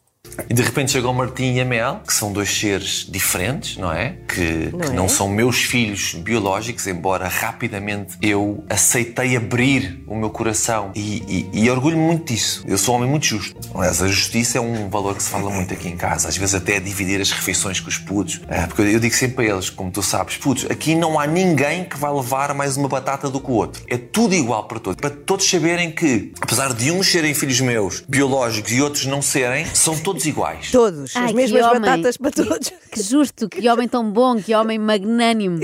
E 0.49 0.55
de 0.55 0.63
repente 0.63 0.93
chegou 0.93 1.11
o 1.11 1.15
Martim 1.15 1.55
e 1.55 1.61
a 1.61 1.65
Mel, 1.65 2.01
que 2.07 2.15
são 2.15 2.33
dois 2.33 2.49
seres 2.51 3.07
diferentes, 3.09 3.77
não 3.77 3.93
é? 3.93 4.19
Que 4.29 4.71
não, 4.73 4.79
que 4.79 4.87
é? 4.87 4.93
não 4.93 5.09
são 5.09 5.29
meus 5.29 5.63
filhos 5.63 6.15
biológicos, 6.15 6.87
embora 6.87 7.29
rapidamente 7.29 8.17
eu 8.23 8.65
aceitei 8.69 9.37
abrir 9.37 10.03
o 10.07 10.15
meu 10.15 10.31
coração 10.31 10.93
e, 10.95 11.49
e, 11.53 11.65
e 11.65 11.71
orgulho-me 11.71 12.03
muito 12.03 12.33
disso. 12.33 12.65
Eu 12.67 12.79
sou 12.79 12.95
um 12.95 12.99
homem 12.99 13.11
muito 13.11 13.27
justo. 13.27 13.57
Aliás, 13.75 14.01
a 14.03 14.09
justiça 14.09 14.59
é 14.59 14.61
um 14.61 14.89
valor 14.89 15.17
que 15.17 15.23
se 15.23 15.31
fala 15.31 15.51
muito 15.51 15.73
aqui 15.75 15.89
em 15.89 15.97
casa, 15.97 16.29
às 16.29 16.37
vezes 16.37 16.55
até 16.55 16.77
a 16.77 16.81
dividir 16.81 17.21
as 17.21 17.31
refeições 17.31 17.81
com 17.81 17.89
os 17.89 17.99
putos. 17.99 18.41
Ah, 18.49 18.67
Porque 18.67 18.83
eu 18.83 19.01
digo 19.01 19.15
sempre 19.15 19.47
a 19.47 19.55
eles, 19.55 19.71
como 19.71 19.91
tu 19.91 20.03
sabes, 20.03 20.37
putos, 20.37 20.67
aqui 20.71 20.95
não 20.95 21.19
há 21.19 21.27
ninguém 21.27 21.85
que 21.85 21.97
vai 21.97 22.13
levar 22.13 22.55
mais 22.55 22.77
uma 22.77 22.89
batata 22.89 23.29
do 23.29 23.41
que 23.41 23.51
o 23.51 23.55
outro. 23.55 23.83
É 23.89 23.97
tudo 23.97 24.35
igual 24.35 24.67
para 24.67 24.79
todos. 24.79 25.01
Para 25.01 25.11
todos 25.11 25.49
saberem 25.49 25.91
que, 25.91 26.33
apesar 26.41 26.73
de 26.73 26.91
uns 26.91 27.11
serem 27.11 27.35
filhos 27.35 27.61
meus 27.61 28.03
biológicos 28.09 28.73
e 28.73 28.81
outros 28.81 29.05
não 29.07 29.21
serem, 29.21 29.67
são 29.75 29.99
todos 29.99 30.08
iguais. 30.27 30.71
Todos. 30.71 31.17
Ai, 31.17 31.27
as 31.27 31.33
mesmas 31.33 31.65
homem. 31.65 31.81
batatas 31.81 32.17
para 32.17 32.31
todos. 32.31 32.73
Que 32.91 33.03
justo, 33.03 33.49
que 33.49 33.69
homem 33.69 33.87
tão 33.87 34.11
bom, 34.11 34.41
que 34.41 34.55
homem 34.55 34.79
magnânimo, 34.79 35.61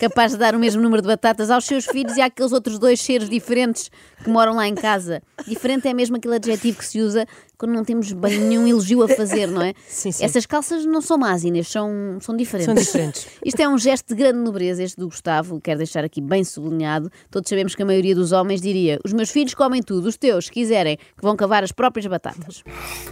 capaz 0.00 0.32
de 0.32 0.38
dar 0.38 0.54
o 0.54 0.58
mesmo 0.58 0.80
número 0.82 1.02
de 1.02 1.08
batatas 1.08 1.50
aos 1.50 1.64
seus 1.64 1.84
filhos 1.84 2.16
e 2.16 2.20
àqueles 2.20 2.52
outros 2.52 2.78
dois 2.78 3.00
seres 3.00 3.28
diferentes 3.28 3.90
que 4.22 4.30
moram 4.30 4.54
lá 4.54 4.66
em 4.66 4.74
casa. 4.74 5.22
Diferente 5.46 5.88
é 5.88 5.94
mesmo 5.94 6.16
aquele 6.16 6.36
adjetivo 6.36 6.78
que 6.78 6.84
se 6.84 7.00
usa 7.00 7.26
quando 7.62 7.74
não 7.74 7.84
temos 7.84 8.10
bem 8.10 8.40
nenhum 8.40 8.66
elogio 8.66 9.04
a 9.04 9.08
fazer, 9.08 9.46
não 9.46 9.62
é? 9.62 9.72
Sim, 9.86 10.10
sim. 10.10 10.24
Essas 10.24 10.46
calças 10.46 10.84
não 10.84 11.00
são 11.00 11.16
más, 11.16 11.44
Inês, 11.44 11.68
são, 11.68 12.18
são 12.20 12.36
diferentes. 12.36 12.66
São 12.66 12.74
diferentes. 12.74 13.28
Isto 13.46 13.62
é 13.62 13.68
um 13.68 13.78
gesto 13.78 14.08
de 14.08 14.16
grande 14.16 14.40
nobreza, 14.40 14.82
este 14.82 14.96
do 14.96 15.06
Gustavo, 15.06 15.60
quero 15.60 15.78
deixar 15.78 16.02
aqui 16.02 16.20
bem 16.20 16.42
sublinhado. 16.42 17.08
Todos 17.30 17.48
sabemos 17.48 17.76
que 17.76 17.82
a 17.84 17.86
maioria 17.86 18.16
dos 18.16 18.32
homens 18.32 18.60
diria: 18.60 18.98
os 19.04 19.12
meus 19.12 19.30
filhos 19.30 19.54
comem 19.54 19.80
tudo, 19.80 20.08
os 20.08 20.16
teus, 20.16 20.46
se 20.46 20.50
quiserem, 20.50 20.96
que 20.96 21.22
vão 21.22 21.36
cavar 21.36 21.62
as 21.62 21.70
próprias 21.70 22.04
batatas. 22.06 22.64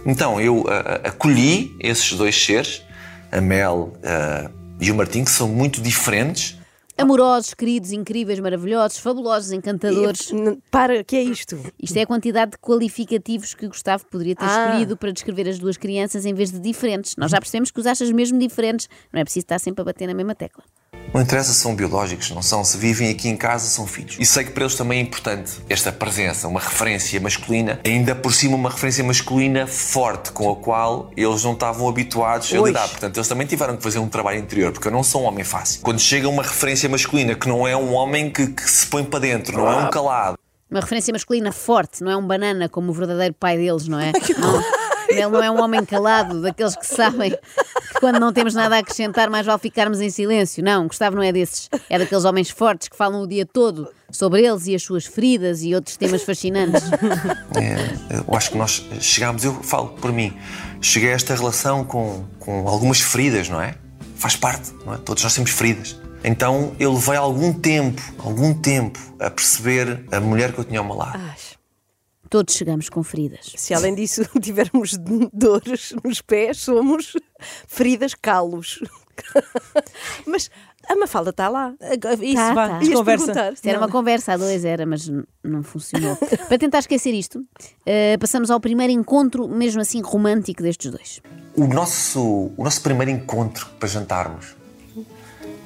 Então 0.05 0.41
eu 0.41 0.65
ah, 0.67 0.99
acolhi 1.07 1.73
esses 1.79 2.11
dois 2.11 2.35
seres, 2.35 2.83
a 3.31 3.39
Mel 3.39 3.93
ah, 4.03 4.51
e 4.81 4.91
o 4.91 4.95
Martim, 4.95 5.23
que 5.23 5.31
são 5.31 5.47
muito 5.47 5.81
diferentes. 5.81 6.59
Amorosos, 7.01 7.53
queridos, 7.53 7.91
incríveis, 7.91 8.39
maravilhosos, 8.39 8.97
fabulosos, 8.99 9.51
encantadores. 9.51 10.31
N- 10.31 10.59
Para, 10.69 11.03
que 11.03 11.15
é 11.15 11.23
isto? 11.23 11.57
Isto 11.81 11.97
é 11.97 12.01
a 12.01 12.07
quantidade 12.07 12.51
de 12.51 12.57
qualificativos 12.57 13.53
que 13.53 13.67
Gustavo 13.67 14.05
poderia 14.07 14.35
ter 14.35 14.45
Ah. 14.45 14.67
escolhido 14.67 14.95
para 14.97 15.11
descrever 15.11 15.47
as 15.49 15.59
duas 15.59 15.77
crianças 15.77 16.25
em 16.25 16.33
vez 16.33 16.51
de 16.51 16.59
diferentes. 16.59 17.15
Nós 17.17 17.31
já 17.31 17.39
percebemos 17.39 17.71
que 17.71 17.79
os 17.79 17.85
achas 17.85 18.11
mesmo 18.11 18.37
diferentes. 18.39 18.87
Não 19.11 19.19
é 19.19 19.23
preciso 19.23 19.43
estar 19.45 19.59
sempre 19.59 19.81
a 19.81 19.85
bater 19.85 20.07
na 20.07 20.13
mesma 20.13 20.35
tecla. 20.35 20.63
Não 21.13 21.21
interessa 21.21 21.51
se 21.51 21.59
são 21.59 21.75
biológicos, 21.75 22.31
não 22.31 22.41
são. 22.41 22.63
Se 22.63 22.77
vivem 22.77 23.09
aqui 23.09 23.27
em 23.27 23.35
casa, 23.35 23.67
são 23.67 23.85
filhos. 23.85 24.15
E 24.17 24.25
sei 24.25 24.45
que 24.45 24.51
para 24.51 24.63
eles 24.63 24.75
também 24.75 24.99
é 24.99 25.01
importante 25.01 25.59
esta 25.67 25.91
presença, 25.91 26.47
uma 26.47 26.59
referência 26.59 27.19
masculina, 27.19 27.79
ainda 27.85 28.15
por 28.15 28.33
cima 28.33 28.55
uma 28.55 28.69
referência 28.69 29.03
masculina 29.03 29.67
forte, 29.67 30.31
com 30.31 30.49
a 30.49 30.55
qual 30.55 31.11
eles 31.17 31.43
não 31.43 31.51
estavam 31.51 31.89
habituados 31.89 32.53
a 32.53 32.57
lidar. 32.57 32.87
Portanto, 32.87 33.17
eles 33.17 33.27
também 33.27 33.45
tiveram 33.45 33.75
que 33.75 33.83
fazer 33.83 33.99
um 33.99 34.07
trabalho 34.07 34.39
interior, 34.39 34.71
porque 34.71 34.87
eu 34.87 34.91
não 34.91 35.03
sou 35.03 35.23
um 35.23 35.25
homem 35.25 35.43
fácil. 35.43 35.81
Quando 35.81 35.99
chega 35.99 36.29
uma 36.29 36.43
referência 36.43 36.87
masculina 36.87 37.35
que 37.35 37.47
não 37.47 37.67
é 37.67 37.75
um 37.75 37.93
homem 37.93 38.31
que, 38.31 38.47
que 38.47 38.71
se 38.71 38.87
põe 38.87 39.03
para 39.03 39.19
dentro, 39.19 39.57
não 39.57 39.69
é 39.69 39.75
um 39.75 39.89
calado, 39.89 40.37
Uma 40.69 40.79
referência 40.79 41.11
masculina 41.11 41.51
forte, 41.51 42.01
não 42.01 42.11
é 42.11 42.15
um 42.15 42.25
banana 42.25 42.69
como 42.69 42.89
o 42.91 42.93
verdadeiro 42.93 43.35
pai 43.37 43.57
deles, 43.57 43.85
não 43.85 43.99
é? 43.99 44.13
Não. 44.39 44.80
Ele 45.11 45.27
não 45.27 45.43
é 45.43 45.51
um 45.51 45.61
homem 45.61 45.83
calado, 45.85 46.41
daqueles 46.41 46.75
que 46.75 46.85
sabem 46.85 47.31
que 47.31 47.99
quando 47.99 48.19
não 48.19 48.33
temos 48.33 48.53
nada 48.53 48.75
a 48.75 48.79
acrescentar, 48.79 49.29
mais 49.29 49.45
vale 49.45 49.59
ficarmos 49.59 50.01
em 50.01 50.09
silêncio. 50.09 50.63
Não, 50.63 50.87
Gustavo 50.87 51.15
não 51.15 51.23
é 51.23 51.31
desses. 51.31 51.69
É 51.89 51.99
daqueles 51.99 52.25
homens 52.25 52.49
fortes 52.49 52.87
que 52.87 52.97
falam 52.97 53.21
o 53.21 53.27
dia 53.27 53.45
todo 53.45 53.89
sobre 54.09 54.43
eles 54.45 54.67
e 54.67 54.75
as 54.75 54.83
suas 54.83 55.05
feridas 55.05 55.63
e 55.63 55.73
outros 55.73 55.97
temas 55.97 56.23
fascinantes. 56.23 56.83
É, 57.55 58.17
eu 58.17 58.35
acho 58.35 58.51
que 58.51 58.57
nós 58.57 58.83
chegámos, 58.99 59.43
eu 59.43 59.53
falo 59.61 59.89
por 59.89 60.11
mim, 60.11 60.33
cheguei 60.81 61.11
a 61.11 61.13
esta 61.13 61.35
relação 61.35 61.83
com, 61.83 62.25
com 62.39 62.67
algumas 62.67 62.99
feridas, 63.01 63.49
não 63.49 63.61
é? 63.61 63.75
Faz 64.15 64.35
parte, 64.35 64.71
não 64.85 64.93
é? 64.93 64.97
Todos 64.97 65.23
nós 65.23 65.33
temos 65.33 65.51
feridas. 65.51 65.99
Então 66.23 66.73
eu 66.79 66.93
levei 66.93 67.15
algum 67.15 67.53
tempo, 67.53 68.01
algum 68.19 68.53
tempo, 68.53 68.99
a 69.19 69.29
perceber 69.29 70.05
a 70.11 70.19
mulher 70.19 70.53
que 70.53 70.59
eu 70.59 70.63
tinha 70.63 70.79
ao 70.79 70.85
meu 70.85 70.95
lado. 70.95 71.19
Ai, 71.19 71.35
Todos 72.31 72.55
chegamos 72.55 72.89
com 72.89 73.03
feridas. 73.03 73.53
se 73.57 73.73
além 73.75 73.93
disso 73.93 74.23
tivermos 74.41 74.97
dores 75.31 75.93
nos 76.03 76.19
pés, 76.21 76.57
somos 76.61 77.13
feridas 77.67 78.15
calos. 78.15 78.79
Mas 80.25 80.49
a 80.87 80.95
Mafalda 80.95 81.29
está 81.31 81.47
lá. 81.49 81.73
Isso, 82.21 82.35
Tá, 82.35 82.53
vá, 82.53 82.69
tá. 82.69 82.83
Ias 82.83 82.93
conversa. 82.95 83.31
era 83.63 83.77
Não. 83.77 83.85
uma 83.85 83.91
conversa 83.91 84.33
a 84.33 84.37
dois, 84.37 84.65
era, 84.65 84.85
mas 84.85 85.07
não 85.43 85.61
funcionou. 85.61 86.15
Para 86.47 86.57
tentar 86.57 86.79
esquecer 86.79 87.13
isto, 87.13 87.45
eh, 87.85 88.17
passamos 88.17 88.49
ao 88.49 88.59
primeiro 88.59 88.91
encontro, 88.93 89.47
mesmo 89.47 89.81
assim 89.81 90.01
romântico, 90.01 90.63
destes 90.63 90.89
dois. 90.89 91.21
O 91.55 91.67
nosso, 91.67 92.51
o 92.57 92.63
nosso 92.63 92.81
primeiro 92.81 93.11
encontro 93.11 93.67
para 93.79 93.89
jantarmos, 93.89 94.55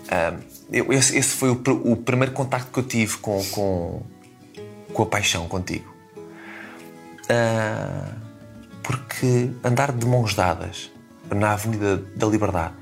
ah, 0.09 0.33
eu- 0.71 0.91
esse, 0.91 1.15
esse 1.17 1.29
foi 1.29 1.49
o, 1.51 1.61
o 1.85 1.95
primeiro 1.95 2.33
contacto 2.33 2.71
que 2.71 2.79
eu 2.79 2.83
tive 2.83 3.17
com, 3.17 3.41
com, 3.51 4.01
com 4.93 5.03
a 5.03 5.05
paixão 5.05 5.47
contigo. 5.47 5.94
Ah, 7.29 8.11
porque 8.83 9.49
andar 9.63 9.91
de 9.91 10.05
mãos 10.05 10.33
dadas 10.35 10.91
na 11.33 11.53
Avenida 11.53 11.97
da 12.15 12.27
Liberdade, 12.27 12.73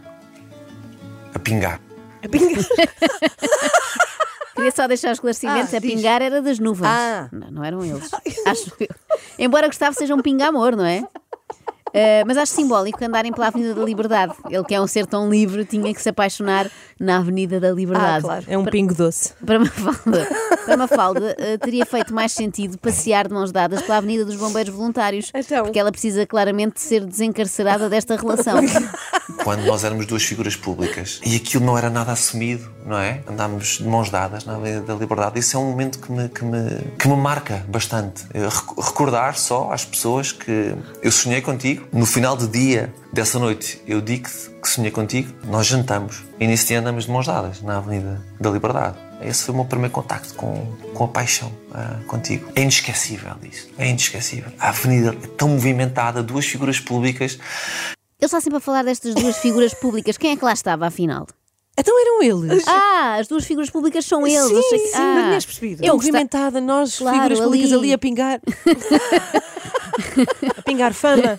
a 1.34 1.40
pingar, 1.40 1.80
A 2.24 2.28
pingar. 2.28 2.64
Queria 4.56 4.72
só 4.72 4.88
deixar 4.88 5.08
os 5.12 5.18
esclarecimentos: 5.18 5.74
Ah, 5.74 5.78
a 5.78 5.80
diz. 5.80 5.94
pingar 5.96 6.22
era 6.22 6.42
das 6.42 6.60
nuvens. 6.60 6.88
Ah. 6.88 7.28
Não, 7.32 7.50
não 7.52 7.64
eram 7.64 7.84
eles. 7.84 8.10
Acho 8.46 8.72
eu. 8.80 8.88
Embora 9.40 9.68
Gustavo 9.68 9.98
seja 9.98 10.14
um 10.14 10.22
pinga-amor, 10.22 10.76
não 10.76 10.86
é? 10.86 11.04
Eh, 11.94 12.24
mas 12.26 12.38
acho 12.38 12.54
simbólico 12.54 13.04
andarem 13.06 13.32
pela 13.32 13.48
Avenida 13.48 13.76
da 13.76 13.84
Liberdade. 13.84 14.34
Ele 14.50 14.64
que 14.64 14.74
é 14.74 14.82
um 14.82 14.88
ser 14.88 15.06
tão 15.06 15.30
livre 15.30 15.64
tinha 15.64 15.94
que 15.94 16.02
se 16.02 16.10
apaixonar 16.10 16.70
na 17.00 17.18
Avenida 17.18 17.60
da 17.60 17.72
Liberdade. 17.72 18.26
Ah, 18.26 18.28
claro. 18.28 18.46
É 18.48 18.58
um 18.58 18.66
pingo 18.66 18.96
doce. 18.96 19.34
Para 19.46 19.60
Mafalda, 19.60 20.28
para 20.66 20.78
Mafalda 20.78 21.36
eh, 21.38 21.58
teria 21.58 21.86
feito 21.86 22.14
mais 22.14 22.32
sentido 22.32 22.78
passear 22.80 23.28
de 23.28 23.34
mãos 23.34 23.52
dadas 23.52 23.82
pela 23.84 23.98
Avenida 23.98 24.26
dos 24.26 24.36
Bombeiros 24.36 24.74
Voluntários. 24.74 25.32
Então. 25.36 25.66
Porque 25.66 25.80
ela 25.80 25.92
precisa 25.92 26.26
claramente 26.26 26.76
de 26.76 26.82
ser 26.82 27.06
desencarcerada 27.06 27.88
desta 27.88 28.16
relação. 28.16 28.56
quando 29.44 29.64
nós 29.66 29.84
éramos 29.84 30.06
duas 30.06 30.24
figuras 30.24 30.56
públicas 30.56 31.20
e 31.26 31.36
aquilo 31.36 31.66
não 31.66 31.78
era 31.78 31.90
nada 31.90 32.12
assumido, 32.12 32.70
não 32.86 32.98
é? 32.98 33.22
Andámos 33.28 33.78
de 33.78 33.84
mãos 33.86 34.10
dadas 34.10 34.46
na 34.46 34.56
Avenida 34.56 34.82
da 34.82 34.94
Liberdade. 34.96 35.40
Isso 35.40 35.56
é 35.56 35.60
um 35.60 35.70
momento 35.72 36.00
que 36.00 36.12
me, 36.12 36.30
que 36.30 36.44
me, 36.44 36.60
que 37.00 37.08
me 37.08 37.16
marca 37.16 37.66
bastante. 37.68 38.26
Eu 38.34 38.50
rec- 38.50 38.78
Recordar 38.78 39.38
só 39.38 39.72
às 39.72 39.86
pessoas 39.86 40.32
que 40.32 40.76
eu 41.02 41.12
sonhei 41.12 41.42
contigo. 41.42 41.88
No 41.92 42.06
final 42.06 42.36
do 42.36 42.48
dia 42.48 42.94
dessa 43.12 43.40
noite, 43.40 43.82
eu 43.88 44.02
digo 44.02 44.30
que 44.62 44.70
sonhei 44.70 44.92
contigo, 44.92 45.34
nós 45.46 45.68
jantamos 45.68 46.24
e 46.40 46.48
nesse 46.48 46.68
dia 46.68 46.80
andamos 46.80 47.06
de 47.06 47.12
mãos 47.12 47.26
dadas 47.28 47.62
na 47.62 47.78
Avenida 47.78 48.22
da 48.40 48.50
Liberdade. 48.50 48.98
Esse 49.22 49.44
foi 49.46 49.54
o 49.54 49.58
meu 49.58 49.66
primeiro 49.66 49.94
contacto 49.94 50.34
com, 50.34 50.76
com 50.94 51.06
a 51.06 51.08
paixão 51.08 51.50
ah, 51.74 52.00
contigo. 52.08 52.52
É 52.56 52.62
inesquecível 52.62 53.32
isso. 53.50 53.70
É 53.78 53.88
inesquecível. 53.90 54.52
A 54.60 54.70
avenida 54.70 55.16
é 55.24 55.28
tão 55.28 55.48
movimentada, 55.48 56.22
duas 56.22 56.46
figuras 56.46 56.78
públicas. 56.80 57.40
Ele 58.24 58.28
está 58.28 58.40
sempre 58.40 58.58
a 58.58 58.62
falar 58.62 58.84
destas 58.86 59.14
duas 59.16 59.36
figuras 59.38 59.74
públicas. 59.74 60.18
Quem 60.18 60.32
é 60.32 60.38
que 60.38 60.46
lá 60.46 60.54
estava, 60.54 60.88
afinal? 60.88 61.28
Então 61.78 61.94
eram 62.00 62.24
eles. 62.24 62.64
Ah, 62.68 63.18
as 63.20 63.28
duas 63.28 63.44
figuras 63.44 63.70
públicas 63.70 64.06
são 64.06 64.26
eles. 64.26 64.46
Sim, 64.48 64.62
que- 64.70 64.78
sim, 64.88 64.96
ah, 64.96 65.16
não 65.16 65.24
tinhas 65.28 65.46
percebido. 65.46 65.84
É 65.84 65.90
Eu 65.90 65.96
movimentada, 65.96 66.62
nós, 66.62 67.00
Claro, 67.00 67.18
figuras 67.18 67.40
públicas 67.42 67.72
ali. 67.74 67.80
ali 67.80 67.94
a 67.94 67.98
pingar. 67.98 68.40
a 70.58 70.62
pingar 70.62 70.94
fama. 70.94 71.38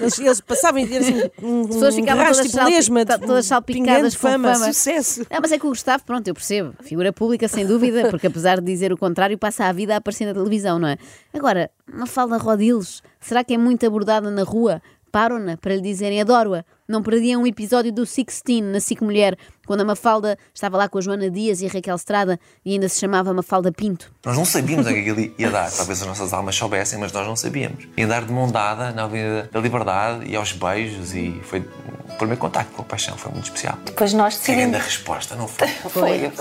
Eles, 0.00 0.18
eles 0.18 0.40
passavam 0.40 0.80
e 0.80 0.96
assim, 0.96 1.22
um, 1.42 1.62
As 1.62 1.66
pessoas 1.68 1.94
ficavam 1.94 2.24
rastro 2.24 2.36
todas, 2.36 2.50
tipo 2.50 2.58
salpi- 2.60 2.74
lesma, 2.74 3.06
to- 3.06 3.18
todas 3.26 3.46
salpicadas 3.46 4.14
com 4.14 4.20
fama. 4.28 4.54
fama. 4.54 4.66
Sucesso. 4.72 5.26
Não, 5.30 5.38
mas 5.40 5.52
é 5.52 5.58
que 5.58 5.66
o 5.66 5.70
Gustavo, 5.70 6.04
pronto, 6.04 6.28
eu 6.28 6.34
percebo. 6.34 6.74
Figura 6.82 7.12
pública, 7.12 7.48
sem 7.48 7.66
dúvida, 7.66 8.08
porque 8.10 8.26
apesar 8.28 8.60
de 8.60 8.66
dizer 8.66 8.92
o 8.92 8.96
contrário, 8.96 9.36
passa 9.38 9.64
a 9.64 9.72
vida 9.72 9.94
a 9.94 9.96
aparecer 9.98 10.26
na 10.26 10.34
televisão, 10.34 10.78
não 10.78 10.88
é? 10.88 10.96
Agora, 11.34 11.70
Mafalda 11.92 12.36
Rodiles, 12.36 13.02
será 13.20 13.42
que 13.42 13.54
é 13.54 13.58
muito 13.58 13.84
abordada 13.86 14.30
na 14.30 14.42
rua? 14.42 14.80
Param-na 15.18 15.56
para 15.56 15.74
lhe 15.74 15.80
dizerem 15.80 16.20
adoro-a. 16.20 16.64
Não 16.86 17.02
perdia 17.02 17.36
um 17.36 17.44
episódio 17.44 17.92
do 17.92 18.06
Sixteen 18.06 18.62
na 18.62 18.78
SIC 18.78 19.02
Mulher, 19.02 19.36
quando 19.66 19.80
a 19.80 19.84
Mafalda 19.84 20.38
estava 20.54 20.76
lá 20.76 20.88
com 20.88 20.96
a 20.96 21.00
Joana 21.00 21.28
Dias 21.28 21.60
e 21.60 21.66
a 21.66 21.68
Raquel 21.68 21.96
Estrada 21.96 22.38
e 22.64 22.74
ainda 22.74 22.88
se 22.88 23.00
chamava 23.00 23.34
Mafalda 23.34 23.72
Pinto. 23.72 24.12
Nós 24.24 24.36
não 24.36 24.44
sabíamos 24.44 24.86
o 24.86 24.90
que 24.90 25.00
aquilo 25.00 25.34
ia 25.36 25.50
dar. 25.50 25.72
Talvez 25.72 26.00
as 26.00 26.06
nossas 26.06 26.32
almas 26.32 26.54
soubessem, 26.54 27.00
mas 27.00 27.12
nós 27.12 27.26
não 27.26 27.34
sabíamos. 27.34 27.88
E 27.96 28.02
andar 28.04 28.24
de 28.26 28.32
mão 28.32 28.48
dada 28.48 28.92
na 28.92 29.02
Avenida 29.02 29.50
da 29.52 29.58
Liberdade 29.58 30.24
e 30.24 30.36
aos 30.36 30.52
beijos 30.52 31.12
e 31.12 31.40
foi 31.42 31.58
o 31.58 32.16
primeiro 32.16 32.40
contacto 32.40 32.72
com 32.74 32.82
a 32.82 32.84
paixão. 32.84 33.18
Foi 33.18 33.32
muito 33.32 33.46
especial. 33.46 33.76
Depois 33.86 34.12
nós 34.12 34.36
decidimos. 34.36 34.78
resposta, 34.78 35.34
não 35.34 35.48
foi? 35.48 35.66
Foi. 35.90 36.32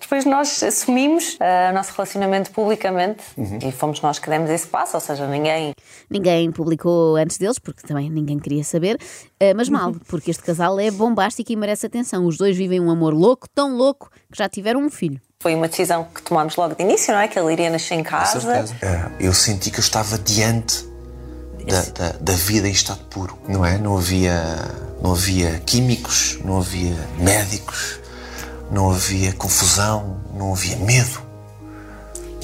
Depois 0.00 0.24
nós 0.24 0.62
assumimos 0.62 1.36
ah, 1.40 1.70
o 1.70 1.74
nosso 1.74 1.92
relacionamento 1.92 2.50
publicamente 2.50 3.22
e 3.66 3.72
fomos 3.72 4.00
nós 4.00 4.18
que 4.18 4.28
demos 4.28 4.50
esse 4.50 4.66
passo, 4.66 4.96
ou 4.96 5.00
seja, 5.00 5.26
ninguém. 5.26 5.72
Ninguém 6.08 6.50
publicou 6.52 7.16
antes 7.16 7.38
deles, 7.38 7.58
porque 7.58 7.86
também 7.86 8.10
ninguém 8.10 8.38
queria 8.38 8.62
saber, 8.64 8.98
eh, 9.40 9.54
mas 9.54 9.68
mal, 9.68 9.94
porque 10.08 10.30
este 10.30 10.42
casal 10.42 10.78
é 10.78 10.90
bombástico 10.90 11.50
e 11.50 11.56
merece 11.56 11.86
atenção. 11.86 12.26
Os 12.26 12.36
dois 12.36 12.56
vivem 12.56 12.80
um 12.80 12.90
amor 12.90 13.14
louco, 13.14 13.48
tão 13.54 13.76
louco, 13.76 14.10
que 14.30 14.38
já 14.38 14.48
tiveram 14.48 14.80
um 14.80 14.90
filho. 14.90 15.20
Foi 15.40 15.54
uma 15.54 15.68
decisão 15.68 16.04
que 16.14 16.22
tomámos 16.22 16.56
logo 16.56 16.74
de 16.74 16.82
início, 16.82 17.12
não 17.12 17.20
é? 17.20 17.28
Que 17.28 17.38
ele 17.38 17.52
iria 17.52 17.68
nascer 17.70 17.94
em 17.94 18.02
casa. 18.02 18.38
É, 18.80 19.10
Eu 19.20 19.34
senti 19.34 19.70
que 19.70 19.78
eu 19.78 19.82
estava 19.82 20.18
diante 20.18 20.86
da, 21.66 21.82
da, 21.82 22.12
da 22.18 22.32
vida 22.32 22.68
em 22.68 22.72
estado 22.72 23.04
puro, 23.10 23.38
não 23.48 23.64
é? 23.64 23.76
Não 23.78 23.96
havia, 23.96 24.42
não 25.02 25.12
havia 25.12 25.60
químicos, 25.66 26.38
não 26.44 26.58
havia 26.58 26.94
médicos, 27.18 28.00
não 28.70 28.90
havia 28.90 29.32
confusão, 29.32 30.20
não 30.34 30.52
havia 30.52 30.76
medo, 30.76 31.20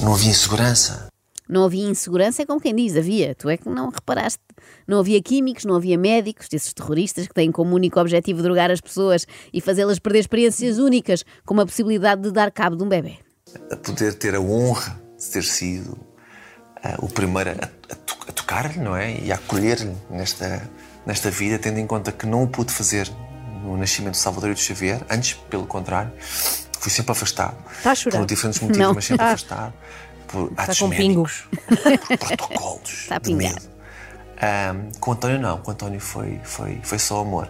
não 0.01 0.13
havia 0.13 0.29
insegurança. 0.29 1.07
Não 1.47 1.65
havia 1.65 1.83
insegurança, 1.89 2.43
é 2.43 2.45
como 2.45 2.61
quem 2.61 2.73
diz, 2.73 2.95
havia. 2.95 3.35
Tu 3.35 3.49
é 3.49 3.57
que 3.57 3.67
não 3.67 3.89
reparaste. 3.89 4.39
Não 4.87 4.99
havia 4.99 5.21
químicos, 5.21 5.65
não 5.65 5.75
havia 5.75 5.97
médicos, 5.97 6.47
desses 6.47 6.73
terroristas 6.73 7.27
que 7.27 7.33
têm 7.33 7.51
como 7.51 7.75
único 7.75 7.99
objetivo 7.99 8.41
drogar 8.41 8.71
as 8.71 8.79
pessoas 8.79 9.25
e 9.51 9.59
fazê-las 9.59 9.99
perder 9.99 10.19
experiências 10.19 10.77
únicas, 10.77 11.25
como 11.45 11.59
a 11.59 11.65
possibilidade 11.65 12.21
de 12.21 12.31
dar 12.31 12.51
cabo 12.51 12.77
de 12.77 12.83
um 12.83 12.87
bebê. 12.89 13.17
a 13.69 13.75
poder 13.75 14.13
ter 14.13 14.33
a 14.33 14.39
honra 14.39 14.97
de 15.19 15.25
ter 15.27 15.43
sido 15.43 15.97
ah, 16.81 16.95
o 16.99 17.09
primeiro 17.09 17.49
a, 17.49 17.53
a 17.53 17.95
to- 17.95 18.17
a 18.29 18.31
tocar-lhe, 18.31 18.79
não 18.79 18.95
é? 18.95 19.19
E 19.19 19.29
a 19.29 19.35
acolher-lhe 19.35 19.93
nesta, 20.09 20.69
nesta 21.05 21.29
vida, 21.29 21.59
tendo 21.59 21.79
em 21.79 21.85
conta 21.85 22.13
que 22.13 22.25
não 22.25 22.43
o 22.43 22.47
pude 22.47 22.71
fazer 22.71 23.11
no 23.63 23.77
nascimento 23.77 24.13
de 24.13 24.19
Salvador 24.19 24.51
e 24.51 24.53
de 24.53 24.61
Xavier, 24.61 25.03
antes, 25.09 25.33
pelo 25.33 25.65
contrário, 25.65 26.11
fui 26.19 26.91
sempre 26.91 27.11
afastado. 27.11 27.55
Está 27.77 27.91
a 27.91 27.95
chorar? 27.95 28.17
Por 28.19 28.25
diferentes 28.25 28.59
motivos, 28.61 28.79
Não. 28.87 28.93
mas 28.93 29.05
sempre 29.05 29.23
Ah. 29.25 29.29
afastado. 29.29 29.73
Por 30.27 30.51
atos 30.55 30.79
com 30.79 30.87
médicos, 30.87 31.43
por 31.67 32.17
protocolos 32.17 32.89
Está 32.89 33.15
a 33.17 33.19
de 33.19 33.25
pingar. 33.29 33.53
medo. 33.53 33.69
Ah, 34.37 34.75
com 34.99 35.11
o 35.11 35.13
António 35.13 35.39
não, 35.39 35.57
com 35.57 35.69
o 35.71 35.73
António 35.73 35.99
foi, 35.99 36.39
foi, 36.43 36.79
foi 36.83 36.97
só 36.99 37.21
amor. 37.21 37.49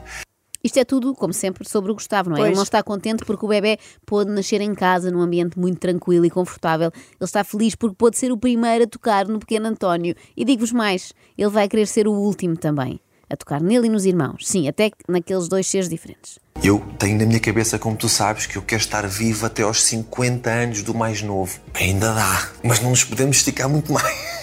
Isto 0.63 0.77
é 0.77 0.85
tudo, 0.85 1.13
como 1.15 1.33
sempre, 1.33 1.67
sobre 1.67 1.91
o 1.91 1.95
Gustavo, 1.95 2.29
não 2.29 2.35
é? 2.37 2.39
Pois. 2.39 2.49
Ele 2.49 2.55
não 2.55 2.63
está 2.63 2.83
contente 2.83 3.25
porque 3.25 3.43
o 3.43 3.47
bebê 3.49 3.79
pôde 4.05 4.29
nascer 4.31 4.61
em 4.61 4.75
casa, 4.75 5.09
num 5.09 5.19
ambiente 5.21 5.57
muito 5.57 5.79
tranquilo 5.79 6.23
e 6.25 6.29
confortável. 6.29 6.91
Ele 6.93 7.15
está 7.21 7.43
feliz 7.43 7.73
porque 7.73 7.95
pôde 7.95 8.17
ser 8.17 8.31
o 8.31 8.37
primeiro 8.37 8.83
a 8.83 8.87
tocar 8.87 9.27
no 9.27 9.39
pequeno 9.39 9.67
António. 9.67 10.13
E 10.37 10.45
digo-vos 10.45 10.71
mais, 10.71 11.13
ele 11.35 11.49
vai 11.49 11.67
querer 11.67 11.87
ser 11.87 12.07
o 12.07 12.11
último 12.13 12.55
também. 12.55 12.99
A 13.31 13.37
tocar 13.37 13.61
nele 13.61 13.87
e 13.87 13.89
nos 13.89 14.05
irmãos. 14.05 14.45
Sim, 14.45 14.67
até 14.67 14.91
naqueles 15.07 15.47
dois 15.47 15.65
seres 15.65 15.87
diferentes. 15.87 16.37
Eu 16.61 16.79
tenho 16.99 17.17
na 17.17 17.25
minha 17.25 17.39
cabeça, 17.39 17.79
como 17.79 17.95
tu 17.95 18.09
sabes, 18.09 18.45
que 18.45 18.57
eu 18.57 18.61
quero 18.61 18.81
estar 18.81 19.07
vivo 19.07 19.45
até 19.45 19.63
aos 19.63 19.83
50 19.83 20.49
anos 20.49 20.83
do 20.83 20.93
mais 20.93 21.21
novo. 21.21 21.57
Ainda 21.73 22.13
dá, 22.13 22.49
mas 22.61 22.81
não 22.81 22.89
nos 22.89 23.03
podemos 23.05 23.37
esticar 23.37 23.69
muito 23.69 23.93
mais. 23.93 24.41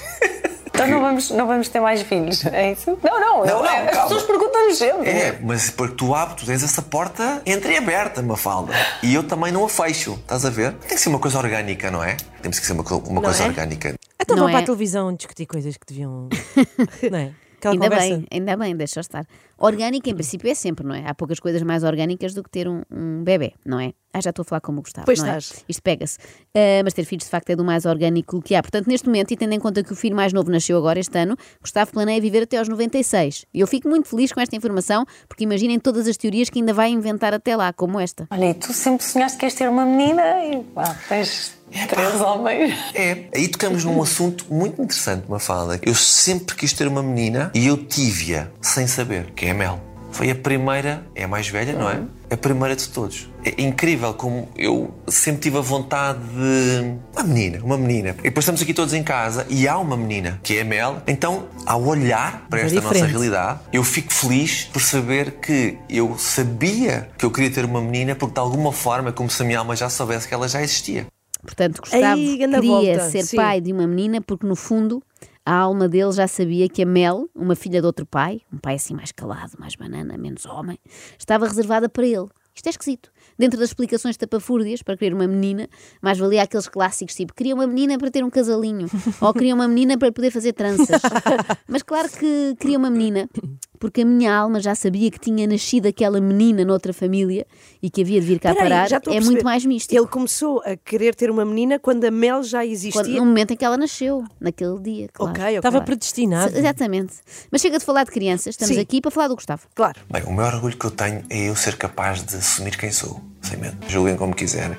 Então 0.66 0.87
não 0.87 1.00
vamos, 1.00 1.30
não 1.30 1.47
vamos 1.47 1.68
ter 1.68 1.80
mais 1.80 2.02
filhos, 2.02 2.47
é 2.47 2.71
isso? 2.73 2.97
Não, 3.02 3.21
não, 3.21 3.45
eu- 3.45 3.57
não, 3.62 3.64
as 3.64 3.90
calma. 3.90 4.02
pessoas 4.09 4.23
perguntam-nos 4.23 4.78
sempre. 4.78 5.09
É, 5.11 5.38
mas 5.42 5.71
porque 5.71 5.97
tu 5.97 6.14
abres, 6.14 6.40
tu 6.40 6.47
tens 6.47 6.62
essa 6.62 6.80
porta 6.80 7.42
entreaberta, 7.45 8.23
Mafalda. 8.23 8.73
E 9.02 9.12
eu 9.12 9.25
também 9.25 9.50
não 9.52 9.64
a 9.64 9.68
fecho, 9.68 10.12
estás 10.14 10.45
a 10.45 10.50
ver? 10.50 10.75
Tem 10.75 10.90
que 10.97 11.00
ser 11.00 11.09
uma 11.09 11.18
coisa 11.18 11.37
orgânica, 11.37 11.90
não 11.90 12.02
é? 12.02 12.16
Temos 12.40 12.61
que 12.61 12.64
ser 12.66 12.75
uma, 12.75 12.85
uma 12.85 13.21
coisa 13.21 13.42
é? 13.42 13.47
orgânica. 13.49 13.97
Então 14.21 14.37
Não 14.37 14.45
vão 14.45 14.52
para 14.52 14.61
é? 14.61 14.62
a 14.62 14.66
televisão 14.66 15.12
discutir 15.14 15.47
coisas 15.47 15.76
que 15.76 15.85
deviam. 15.87 16.28
não 17.11 17.18
é? 17.18 17.33
Aquela 17.58 17.74
ainda 17.74 17.90
conversa. 17.90 18.16
bem, 18.16 18.26
ainda 18.30 18.56
bem, 18.56 18.76
deixa 18.76 19.00
estar. 19.00 19.26
Orgânica, 19.58 20.08
em 20.08 20.14
princípio, 20.14 20.48
é 20.48 20.54
sempre, 20.54 20.86
não 20.86 20.94
é? 20.94 21.04
Há 21.06 21.14
poucas 21.14 21.40
coisas 21.40 21.60
mais 21.62 21.82
orgânicas 21.82 22.32
do 22.32 22.44
que 22.44 22.50
ter 22.50 22.68
um, 22.68 22.82
um 22.90 23.24
bebê, 23.24 23.54
não 23.66 23.80
é? 23.80 23.92
Ah, 24.12 24.20
já 24.20 24.30
estou 24.30 24.42
a 24.42 24.44
falar 24.44 24.60
como 24.60 24.78
o 24.78 24.82
Gustavo. 24.82 25.04
Pois 25.04 25.18
não 25.18 25.26
é? 25.26 25.38
estás. 25.38 25.64
Isto 25.68 25.82
pega-se. 25.82 26.18
Ah, 26.54 26.80
mas 26.84 26.94
ter 26.94 27.04
filhos, 27.04 27.24
de 27.24 27.30
facto, 27.30 27.50
é 27.50 27.56
do 27.56 27.64
mais 27.64 27.84
orgânico 27.84 28.40
que 28.40 28.54
há. 28.54 28.62
Portanto, 28.62 28.86
neste 28.86 29.06
momento, 29.06 29.32
e 29.32 29.36
tendo 29.36 29.52
em 29.52 29.58
conta 29.58 29.82
que 29.82 29.92
o 29.92 29.96
filho 29.96 30.14
mais 30.14 30.32
novo 30.32 30.50
nasceu 30.50 30.78
agora 30.78 31.00
este 31.00 31.18
ano, 31.18 31.36
Gustavo 31.60 31.90
planeia 31.90 32.20
viver 32.20 32.44
até 32.44 32.58
aos 32.58 32.68
96. 32.68 33.44
E 33.52 33.60
eu 33.60 33.66
fico 33.66 33.88
muito 33.88 34.08
feliz 34.08 34.32
com 34.32 34.40
esta 34.40 34.54
informação, 34.54 35.04
porque 35.28 35.42
imaginem 35.42 35.80
todas 35.80 36.06
as 36.06 36.16
teorias 36.16 36.48
que 36.48 36.60
ainda 36.60 36.72
vai 36.72 36.90
inventar 36.90 37.34
até 37.34 37.56
lá, 37.56 37.72
como 37.72 37.98
esta. 37.98 38.28
Olha, 38.30 38.50
e 38.50 38.54
tu 38.54 38.72
sempre 38.72 39.04
sonhaste 39.04 39.36
que 39.36 39.46
ias 39.46 39.54
ter 39.54 39.68
uma 39.68 39.84
menina 39.84 40.44
e 40.44 40.62
pá, 40.62 40.96
tens 41.08 41.57
três 41.88 42.20
homens. 42.20 42.75
É, 42.94 43.25
aí 43.34 43.48
tocamos 43.48 43.84
num 43.84 44.02
assunto 44.02 44.46
muito 44.50 44.80
interessante, 44.82 45.25
Mafalda. 45.28 45.78
Eu 45.82 45.94
sempre 45.94 46.54
quis 46.54 46.72
ter 46.72 46.87
uma 46.88 47.02
menina 47.02 47.50
e 47.54 47.66
eu 47.66 47.76
tive-a 47.76 48.48
sem 48.60 48.87
saber, 48.87 49.32
que 49.34 49.46
é 49.46 49.50
a 49.50 49.54
Mel. 49.54 49.88
Foi 50.10 50.30
a 50.30 50.34
primeira, 50.34 51.06
é 51.14 51.25
a 51.25 51.28
mais 51.28 51.48
velha, 51.48 51.75
não 51.75 51.88
é? 51.88 52.00
A 52.30 52.37
primeira 52.37 52.75
de 52.75 52.88
todos. 52.88 53.28
É 53.44 53.62
incrível 53.62 54.12
como 54.14 54.48
eu 54.56 54.92
sempre 55.06 55.42
tive 55.42 55.58
a 55.58 55.60
vontade 55.60 56.18
de. 56.18 56.94
Uma 57.14 57.22
menina, 57.25 57.60
uma 57.62 57.78
menina. 57.78 58.16
E 58.18 58.22
depois 58.22 58.44
estamos 58.44 58.60
aqui 58.60 58.75
todos 58.75 58.94
em 58.94 59.02
casa 59.02 59.46
e 59.48 59.68
há 59.68 59.78
uma 59.78 59.96
menina, 59.96 60.40
que 60.42 60.56
é 60.56 60.62
a 60.62 60.64
Mel. 60.64 61.02
Então, 61.06 61.44
ao 61.66 61.84
olhar 61.84 62.46
para 62.48 62.60
É 62.60 62.64
esta 62.64 62.80
nossa 62.80 63.06
realidade, 63.06 63.60
eu 63.72 63.84
fico 63.84 64.12
feliz 64.12 64.64
por 64.64 64.82
saber 64.82 65.32
que 65.32 65.78
eu 65.88 66.16
sabia 66.18 67.10
que 67.16 67.25
eu 67.25 67.30
queria 67.30 67.50
ter 67.50 67.64
uma 67.64 67.80
menina, 67.80 68.14
porque 68.14 68.34
de 68.34 68.40
alguma 68.40 68.72
forma, 68.72 69.10
é 69.10 69.12
como 69.12 69.30
se 69.30 69.40
a 69.42 69.44
minha 69.44 69.58
alma 69.58 69.76
já 69.76 69.88
soubesse 69.88 70.26
que 70.26 70.34
ela 70.34 70.48
já 70.48 70.62
existia. 70.62 71.06
Portanto, 71.42 71.80
Gustavo 71.80 72.04
Aí, 72.04 72.38
queria 72.38 72.61
volta, 72.61 73.11
ser 73.11 73.23
sim. 73.23 73.37
pai 73.37 73.61
de 73.61 73.73
uma 73.73 73.87
menina 73.87 74.21
porque, 74.21 74.47
no 74.47 74.57
fundo, 74.57 75.02
a 75.45 75.54
alma 75.54 75.88
dele 75.88 76.12
já 76.12 76.28
sabia 76.28 76.68
que 76.68 76.83
a 76.83 76.87
Mel, 76.87 77.28
uma 77.35 77.54
filha 77.54 77.80
de 77.80 77.87
outro 77.87 78.04
pai, 78.04 78.42
um 78.52 78.59
pai 78.59 78.75
assim 78.75 78.95
mais 78.95 79.12
calado, 79.12 79.52
mais 79.59 79.75
banana, 79.76 80.16
menos 80.18 80.45
homem, 80.45 80.78
estava 81.18 81.47
reservada 81.47 81.88
para 81.88 82.07
ele. 82.07 82.26
Isto 82.54 82.66
é 82.66 82.71
esquisito. 82.71 83.12
Dentro 83.38 83.57
das 83.57 83.68
explicações 83.68 84.16
tapafúrdias 84.16 84.83
para 84.83 84.97
querer 84.97 85.14
uma 85.14 85.28
menina, 85.28 85.68
mais 86.02 86.18
valia 86.18 86.42
aqueles 86.42 86.66
clássicos 86.66 87.14
tipo 87.14 87.33
queria 87.33 87.54
uma 87.54 87.68
menina 87.68 87.97
para 87.97 88.11
ter 88.11 88.25
um 88.25 88.30
casalinho 88.30 88.88
ou 89.21 89.33
queria 89.33 89.54
uma 89.54 89.68
menina 89.68 89.97
para 89.97 90.11
poder 90.11 90.33
fazer 90.33 90.52
tranças. 90.54 91.00
Mas 91.68 91.85
claro 91.85 92.09
que 92.11 92.57
queria 92.59 92.76
uma 92.76 92.90
menina 92.90 93.30
porque 93.78 94.02
a 94.02 94.04
minha 94.04 94.35
alma 94.35 94.61
já 94.61 94.75
sabia 94.75 95.11
que 95.11 95.18
tinha 95.18 95.47
nascido 95.47 95.87
aquela 95.87 96.20
menina 96.20 96.64
noutra 96.64 96.92
família 96.92 97.47
e 97.82 97.88
que 97.90 98.02
havia 98.02 98.20
de 98.20 98.26
vir 98.26 98.38
cá 98.40 98.50
Espera 98.50 98.82
aí, 98.85 98.88
parar. 98.90 99.14
É 99.14 99.20
muito 99.20 99.44
mais 99.44 99.64
místico. 99.64 99.94
Ele 100.00 100.06
começou 100.08 100.61
a 100.64 100.76
querer 100.76 101.14
ter 101.14 101.30
uma 101.30 101.44
menina 101.44 101.78
quando 101.78 102.04
a 102.04 102.11
Mel 102.11 102.42
já 102.42 102.64
existia. 102.64 102.92
Quando- 103.02 103.08
no 103.14 103.25
momento 103.25 103.52
em 103.52 103.56
que 103.56 103.64
ela 103.64 103.76
nasceu, 103.76 104.25
naquele 104.40 104.78
dia, 104.80 105.08
claro. 105.12 105.32
Ok, 105.32 105.44
ok. 105.44 105.56
Estava 105.56 105.80
predestinado. 105.80 106.56
Exatamente. 106.56 107.14
Mas 107.50 107.61
chega 107.61 107.78
de 107.78 107.85
falar 107.85 108.04
de 108.04 108.11
crianças, 108.11 108.49
estamos 108.54 108.75
Sim. 108.75 108.80
aqui 108.80 109.00
para 109.00 109.11
falar 109.11 109.28
do 109.28 109.35
Gustavo. 109.35 109.62
Claro. 109.75 110.00
Bem, 110.11 110.23
o 110.25 110.32
maior 110.32 110.54
orgulho 110.54 110.76
que 110.76 110.85
eu 110.87 110.90
tenho 110.90 111.23
é 111.30 111.49
eu 111.49 111.54
ser 111.56 111.76
capaz 111.76 112.23
de 112.23 112.37
assumir 112.37 112.76
quem 112.76 112.90
sou, 112.90 113.20
sem 113.42 113.56
medo. 113.58 113.76
Julguem 113.88 114.16
como 114.16 114.35
quiserem. 114.35 114.76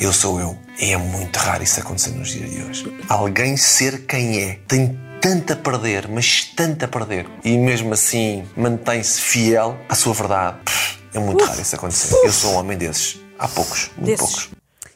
Eu 0.00 0.12
sou 0.12 0.40
eu. 0.40 0.56
E 0.80 0.92
é 0.92 0.96
muito 0.96 1.36
raro 1.36 1.62
isso 1.62 1.78
acontecer 1.80 2.10
nos 2.10 2.28
dias 2.30 2.50
de 2.50 2.62
hoje. 2.62 2.98
Alguém 3.08 3.56
ser 3.56 4.06
quem 4.06 4.38
é 4.42 4.58
tem 4.66 4.98
tanto 5.20 5.52
a 5.52 5.56
perder, 5.56 6.08
mas 6.08 6.44
tanto 6.56 6.84
a 6.84 6.88
perder. 6.88 7.26
E 7.44 7.56
mesmo 7.58 7.92
assim 7.92 8.44
mantém-se 8.56 9.20
fiel 9.20 9.78
à 9.88 9.94
sua 9.94 10.14
verdade. 10.14 10.58
É 11.12 11.18
muito 11.18 11.44
raro 11.44 11.60
isso 11.60 11.74
acontecer. 11.76 12.14
Eu 12.24 12.32
sou 12.32 12.52
um 12.52 12.56
homem 12.56 12.78
desses. 12.78 13.20
Há 13.38 13.48
poucos, 13.48 13.90
muito 13.96 14.06
Desses. 14.06 14.18
poucos. 14.18 14.50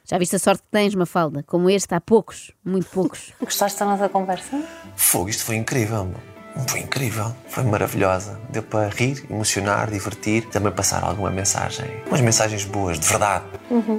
Já 0.06 0.18
viste 0.18 0.36
a 0.36 0.38
sorte 0.38 0.62
que 0.62 0.68
tens, 0.70 0.94
Mafalda? 0.94 1.42
Como 1.46 1.70
este, 1.70 1.94
há 1.94 2.00
poucos, 2.00 2.52
muito 2.64 2.86
poucos. 2.90 3.32
Gostaste 3.40 3.78
da 3.78 3.86
nossa 3.86 4.08
conversa? 4.08 4.62
Fogo, 4.96 5.30
isto 5.30 5.44
foi 5.44 5.56
incrível, 5.56 6.04
meu. 6.04 6.33
Foi 6.68 6.80
incrível, 6.80 7.34
foi 7.48 7.64
maravilhosa. 7.64 8.38
Deu 8.50 8.62
para 8.62 8.88
rir, 8.88 9.24
emocionar, 9.28 9.90
divertir, 9.90 10.46
também 10.46 10.72
passar 10.72 11.02
alguma 11.02 11.30
mensagem. 11.30 11.84
Umas 12.06 12.20
mensagens 12.20 12.64
boas, 12.64 12.98
de 12.98 13.06
verdade, 13.08 13.44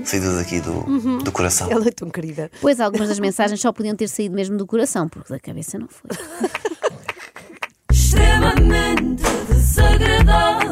saídas 0.06 0.38
aqui 0.40 0.62
do, 0.62 1.20
do 1.20 1.32
coração. 1.32 1.70
Ela 1.70 1.88
é 1.88 1.92
tão 1.92 2.10
querida. 2.10 2.50
Pois 2.62 2.80
algumas 2.80 3.10
das 3.10 3.20
mensagens 3.20 3.60
só 3.60 3.74
podiam 3.74 3.96
ter 3.96 4.08
saído 4.08 4.36
mesmo 4.36 4.58
do 4.58 4.66
coração, 4.66 5.10
porque 5.10 5.32
da 5.32 5.40
cabeça 5.40 5.78
não 5.78 5.88
foi. 5.88 6.10
extremamente 8.16 9.24
desagradável. 9.50 10.65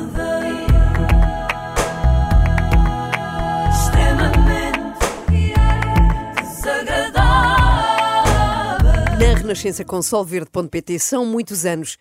Renascença 9.54 9.86
com 9.86 10.02
solverde.pt 10.02 10.98
são 10.98 11.26
muitos 11.28 11.63
anos 11.63 11.98